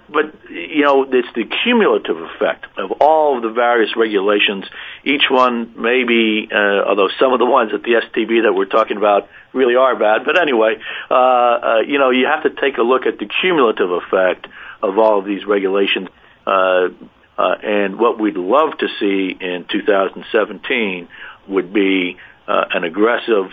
But 0.09 0.49
you 0.49 0.83
know, 0.83 1.03
it's 1.03 1.27
the 1.35 1.45
cumulative 1.63 2.17
effect 2.17 2.65
of 2.77 2.91
all 3.01 3.37
of 3.37 3.43
the 3.43 3.49
various 3.49 3.95
regulations. 3.95 4.65
Each 5.03 5.23
one 5.29 5.73
maybe, 5.77 6.47
uh, 6.51 6.87
although 6.87 7.09
some 7.19 7.33
of 7.33 7.39
the 7.39 7.45
ones 7.45 7.71
at 7.73 7.83
the 7.83 8.01
STB 8.01 8.43
that 8.43 8.53
we're 8.53 8.65
talking 8.65 8.97
about 8.97 9.27
really 9.53 9.75
are 9.75 9.95
bad. 9.97 10.25
But 10.25 10.39
anyway, 10.39 10.75
uh, 11.09 11.13
uh, 11.13 11.79
you 11.85 11.99
know, 11.99 12.11
you 12.11 12.27
have 12.27 12.43
to 12.43 12.61
take 12.61 12.77
a 12.77 12.83
look 12.83 13.05
at 13.05 13.19
the 13.19 13.27
cumulative 13.41 13.91
effect 13.91 14.47
of 14.81 14.97
all 14.97 15.19
of 15.19 15.25
these 15.25 15.45
regulations. 15.45 16.09
Uh, 16.45 16.89
uh, 17.37 17.55
and 17.61 17.99
what 17.99 18.19
we'd 18.19 18.37
love 18.37 18.77
to 18.79 18.87
see 18.99 19.35
in 19.39 19.65
2017 19.69 21.07
would 21.47 21.71
be 21.71 22.17
uh, 22.47 22.65
an 22.73 22.83
aggressive 22.83 23.51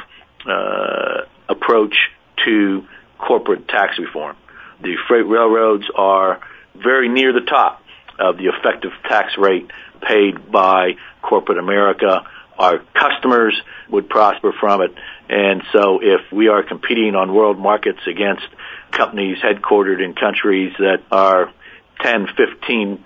uh, 0.49 1.23
approach 1.49 1.95
to 2.45 2.87
corporate 3.19 3.69
tax 3.69 3.99
reform. 3.99 4.37
The 4.85 4.97
freight 5.09 5.27
railroads 5.27 5.87
are 5.97 6.41
very 6.75 7.09
near 7.09 7.33
the 7.33 7.41
top 7.41 7.83
of 8.19 8.37
the 8.37 8.49
effective 8.49 8.93
tax 9.09 9.33
rate 9.39 9.71
paid 10.07 10.53
by 10.53 10.93
corporate 11.23 11.57
America. 11.57 12.21
Our 12.59 12.81
customers 12.93 13.59
would 13.89 14.11
prosper 14.11 14.53
from 14.53 14.83
it. 14.83 14.95
And 15.31 15.63
so 15.73 16.01
if 16.03 16.31
we 16.31 16.49
are 16.49 16.63
competing 16.63 17.15
on 17.15 17.33
world 17.35 17.59
markets 17.59 18.01
against 18.07 18.45
companies 18.91 19.39
headquartered 19.39 20.05
in 20.05 20.15
countries 20.15 20.75
that 20.79 21.03
are 21.11 21.51
10, 22.03 22.27
15, 22.37 23.05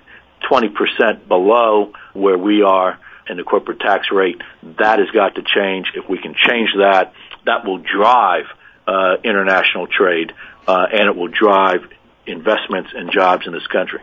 20% 0.50 1.28
below 1.28 1.92
where 2.12 2.36
we 2.36 2.62
are 2.62 2.98
in 3.30 3.36
the 3.36 3.44
corporate 3.44 3.78
tax 3.78 4.08
rate, 4.10 4.42
that 4.78 4.98
has 4.98 5.10
got 5.12 5.36
to 5.36 5.42
change. 5.42 5.92
If 5.94 6.08
we 6.08 6.18
can 6.18 6.34
change 6.34 6.70
that, 6.76 7.12
that 7.46 7.64
will 7.64 7.78
drive 7.78 8.46
international 9.24 9.86
trade 9.86 10.32
uh, 10.66 10.86
and 10.92 11.08
it 11.08 11.16
will 11.16 11.28
drive 11.28 11.80
investments 12.26 12.90
and 12.94 13.10
jobs 13.10 13.46
in 13.46 13.52
this 13.52 13.66
country. 13.66 14.00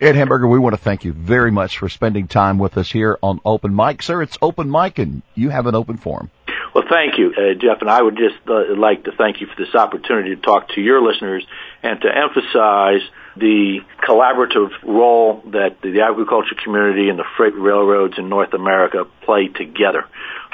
Ed 0.00 0.16
Hamberger, 0.16 0.46
we 0.46 0.58
want 0.58 0.74
to 0.74 0.80
thank 0.80 1.04
you 1.04 1.12
very 1.12 1.50
much 1.50 1.78
for 1.78 1.88
spending 1.88 2.28
time 2.28 2.58
with 2.58 2.76
us 2.76 2.90
here 2.90 3.18
on 3.22 3.40
Open 3.44 3.74
Mic. 3.74 4.02
Sir, 4.02 4.22
it's 4.22 4.36
Open 4.42 4.70
Mic 4.70 4.98
and 4.98 5.22
you 5.34 5.50
have 5.50 5.66
an 5.66 5.74
open 5.74 5.96
forum. 5.96 6.30
Well, 6.74 6.84
thank 6.90 7.18
you, 7.18 7.32
uh, 7.32 7.54
Jeff, 7.54 7.80
and 7.82 7.88
I 7.88 8.02
would 8.02 8.16
just 8.16 8.48
uh, 8.48 8.74
like 8.76 9.04
to 9.04 9.12
thank 9.12 9.40
you 9.40 9.46
for 9.46 9.54
this 9.64 9.74
opportunity 9.76 10.34
to 10.34 10.42
talk 10.42 10.70
to 10.70 10.80
your 10.80 11.00
listeners 11.00 11.46
and 11.84 12.00
to 12.00 12.08
emphasize 12.08 13.00
the 13.36 13.78
collaborative 14.02 14.70
role 14.82 15.42
that 15.52 15.80
the 15.82 16.00
agriculture 16.00 16.56
community 16.62 17.08
and 17.08 17.18
the 17.18 17.24
freight 17.36 17.54
railroads 17.54 18.14
in 18.18 18.28
North 18.28 18.54
America 18.54 19.04
play 19.22 19.46
together. 19.48 20.04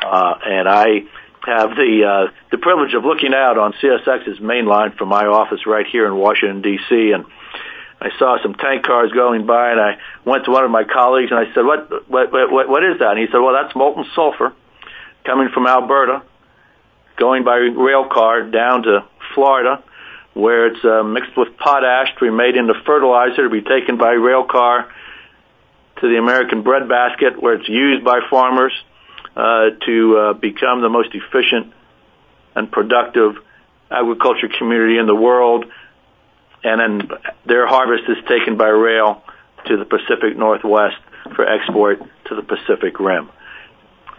Uh, 0.05 0.35
and 0.45 0.69
I 0.69 1.05
have 1.47 1.71
the 1.71 2.05
uh, 2.05 2.33
the 2.51 2.59
privilege 2.59 2.95
of 2.95 3.05
looking 3.05 3.33
out 3.35 3.59
on 3.59 3.73
CSX's 3.75 4.41
main 4.41 4.67
line 4.67 4.93
from 4.93 5.09
my 5.09 5.27
office 5.27 5.67
right 5.67 5.87
here 5.87 6.07
in 6.07 6.17
Washington 6.17 6.63
D.C. 6.63 7.13
and 7.13 7.25
I 8.01 8.09
saw 8.19 8.39
some 8.43 8.55
tank 8.55 8.85
cars 8.85 9.13
going 9.13 9.45
by, 9.45 9.73
and 9.73 9.81
I 9.81 9.99
went 10.25 10.47
to 10.47 10.51
one 10.51 10.65
of 10.65 10.71
my 10.71 10.85
colleagues 10.85 11.31
and 11.31 11.39
I 11.39 11.53
said, 11.53 11.65
"What 11.65 12.09
what 12.09 12.33
what 12.33 12.69
what 12.69 12.85
is 12.85 12.99
that?" 12.99 13.11
And 13.11 13.19
he 13.19 13.27
said, 13.27 13.39
"Well, 13.39 13.53
that's 13.53 13.77
molten 13.77 14.07
sulfur 14.15 14.55
coming 15.25 15.51
from 15.53 15.67
Alberta, 15.67 16.23
going 17.17 17.45
by 17.45 17.57
rail 17.57 18.09
car 18.09 18.43
down 18.43 18.85
to 18.85 19.05
Florida, 19.35 19.85
where 20.33 20.69
it's 20.69 20.85
uh, 20.85 21.03
mixed 21.03 21.37
with 21.37 21.59
potash 21.59 22.15
to 22.19 22.25
be 22.25 22.31
made 22.31 22.57
into 22.57 22.73
fertilizer 22.87 23.45
to 23.45 23.51
be 23.51 23.61
taken 23.61 23.99
by 23.99 24.13
rail 24.13 24.45
car 24.45 24.91
to 26.01 26.09
the 26.09 26.17
American 26.17 26.63
breadbasket, 26.63 27.41
where 27.41 27.55
it's 27.55 27.69
used 27.69 28.03
by 28.03 28.21
farmers." 28.31 28.73
Uh, 29.37 29.71
to 29.87 30.19
uh, 30.19 30.33
become 30.33 30.83
the 30.83 30.89
most 30.89 31.11
efficient 31.15 31.73
and 32.57 32.71
productive 32.71 33.37
agriculture 33.89 34.49
community 34.59 34.99
in 34.99 35.07
the 35.07 35.15
world. 35.15 35.65
And 36.65 36.81
then 36.81 37.09
their 37.47 37.65
harvest 37.65 38.05
is 38.09 38.17
taken 38.29 38.57
by 38.57 38.67
rail 38.67 39.23
to 39.67 39.77
the 39.77 39.85
Pacific 39.85 40.37
Northwest 40.37 40.97
for 41.37 41.47
export 41.47 42.01
to 42.27 42.35
the 42.35 42.43
Pacific 42.43 42.99
Rim. 42.99 43.31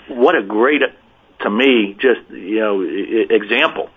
What 0.08 0.36
a 0.36 0.44
great, 0.44 0.82
to 1.42 1.50
me, 1.50 1.98
just, 2.00 2.30
you 2.30 2.60
know, 2.62 2.82
example 2.82 3.90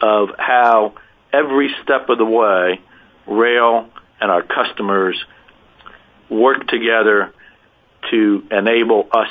of 0.00 0.30
how 0.36 0.94
every 1.32 1.72
step 1.84 2.08
of 2.08 2.18
the 2.18 2.24
way, 2.24 2.80
rail 3.28 3.88
and 4.20 4.32
our 4.32 4.42
customers 4.42 5.16
work 6.28 6.66
together 6.66 7.32
to 8.10 8.42
enable 8.50 9.08
us 9.12 9.30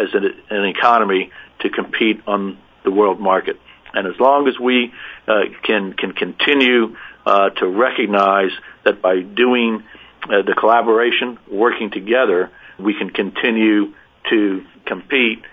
as 0.00 0.08
an, 0.14 0.64
economy 0.64 1.30
to 1.60 1.70
compete 1.70 2.20
on 2.26 2.58
the 2.84 2.90
world 2.90 3.20
market. 3.20 3.60
And 3.92 4.06
as 4.06 4.18
long 4.18 4.48
as 4.48 4.58
we 4.58 4.92
uh, 5.26 5.42
can 5.62 5.92
can 5.94 6.12
continue 6.12 6.96
uh, 7.26 7.50
to 7.50 7.66
recognize 7.66 8.52
that 8.84 9.02
by 9.02 9.20
doing 9.20 9.82
uh, 10.24 10.42
the 10.42 10.54
collaboration, 10.58 11.38
working 11.50 11.90
together, 11.90 12.50
we 12.78 12.94
can 12.94 13.10
continue 13.10 13.92
to 14.30 14.64
compete 14.86 15.44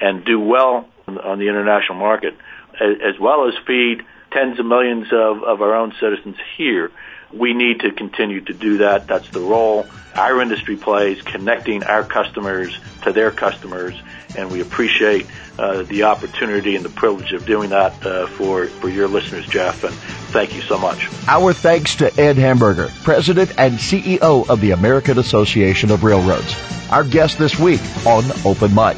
and 0.00 0.24
do 0.24 0.38
well 0.38 0.88
on 1.06 1.38
the 1.38 1.48
international 1.48 1.98
market, 1.98 2.34
as 2.80 3.18
well 3.20 3.48
as 3.48 3.54
feed 3.66 4.02
tens 4.32 4.58
of 4.58 4.66
millions 4.66 5.06
of, 5.12 5.42
of 5.42 5.62
our 5.62 5.74
own 5.74 5.92
citizens 6.00 6.36
here. 6.56 6.90
We 7.32 7.54
need 7.54 7.80
to 7.80 7.92
continue 7.92 8.40
to 8.42 8.52
do 8.52 8.78
that. 8.78 9.06
That's 9.06 9.28
the 9.30 9.40
role 9.40 9.88
our 10.16 10.40
industry 10.40 10.76
plays, 10.76 11.20
connecting 11.22 11.84
our 11.84 12.02
customers 12.02 12.78
to 13.02 13.12
their 13.12 13.30
customers, 13.30 14.00
and 14.34 14.50
we 14.50 14.60
appreciate 14.60 15.26
uh, 15.58 15.82
the 15.82 16.04
opportunity 16.04 16.74
and 16.74 16.84
the 16.84 16.90
privilege 16.90 17.32
of 17.32 17.44
doing 17.44 17.70
that 17.70 18.04
uh, 18.04 18.26
for, 18.26 18.66
for 18.66 18.88
your 18.88 19.08
listeners, 19.08 19.46
Jeff, 19.46 19.84
and 19.84 19.94
thank 20.32 20.54
you 20.54 20.62
so 20.62 20.78
much. 20.78 21.08
Our 21.28 21.52
thanks 21.52 21.96
to 21.96 22.20
Ed 22.20 22.36
Hamberger, 22.36 22.90
President 23.04 23.58
and 23.58 23.74
CEO 23.74 24.48
of 24.48 24.60
the 24.60 24.70
American 24.70 25.18
Association 25.18 25.90
of 25.90 26.02
Railroads. 26.02 26.54
Our 26.90 27.04
guest 27.04 27.38
this 27.38 27.58
week 27.58 27.80
on 28.06 28.24
Open 28.44 28.74
Mic. 28.74 28.96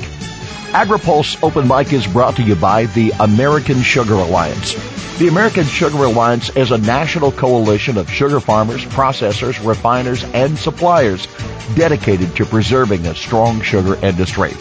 AgriPulse 0.72 1.42
Open 1.42 1.66
Mic 1.66 1.94
is 1.94 2.06
brought 2.06 2.36
to 2.36 2.42
you 2.42 2.54
by 2.54 2.84
the 2.86 3.10
American 3.20 3.80
Sugar 3.80 4.14
Alliance. 4.14 4.74
The 5.18 5.28
American 5.28 5.64
Sugar 5.64 6.04
Alliance 6.04 6.50
is 6.50 6.70
a 6.70 6.78
national 6.78 7.32
coalition 7.32 7.96
of 7.96 8.10
sugar 8.10 8.38
farmers, 8.38 8.84
processors, 8.84 9.64
refiners, 9.66 10.24
and 10.34 10.58
suppliers 10.58 11.26
dedicated 11.74 12.36
to 12.36 12.44
preserving 12.44 13.06
a 13.06 13.14
strong 13.14 13.62
sugar 13.62 13.94
industry. 14.04 14.52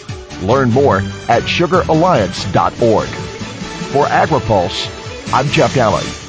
Learn 0.41 0.71
more 0.71 0.99
at 1.27 1.43
sugaralliance.org. 1.43 3.07
For 3.91 4.05
AgriPulse, 4.05 5.33
I'm 5.33 5.47
Jeff 5.47 5.73
Nalley. 5.75 6.26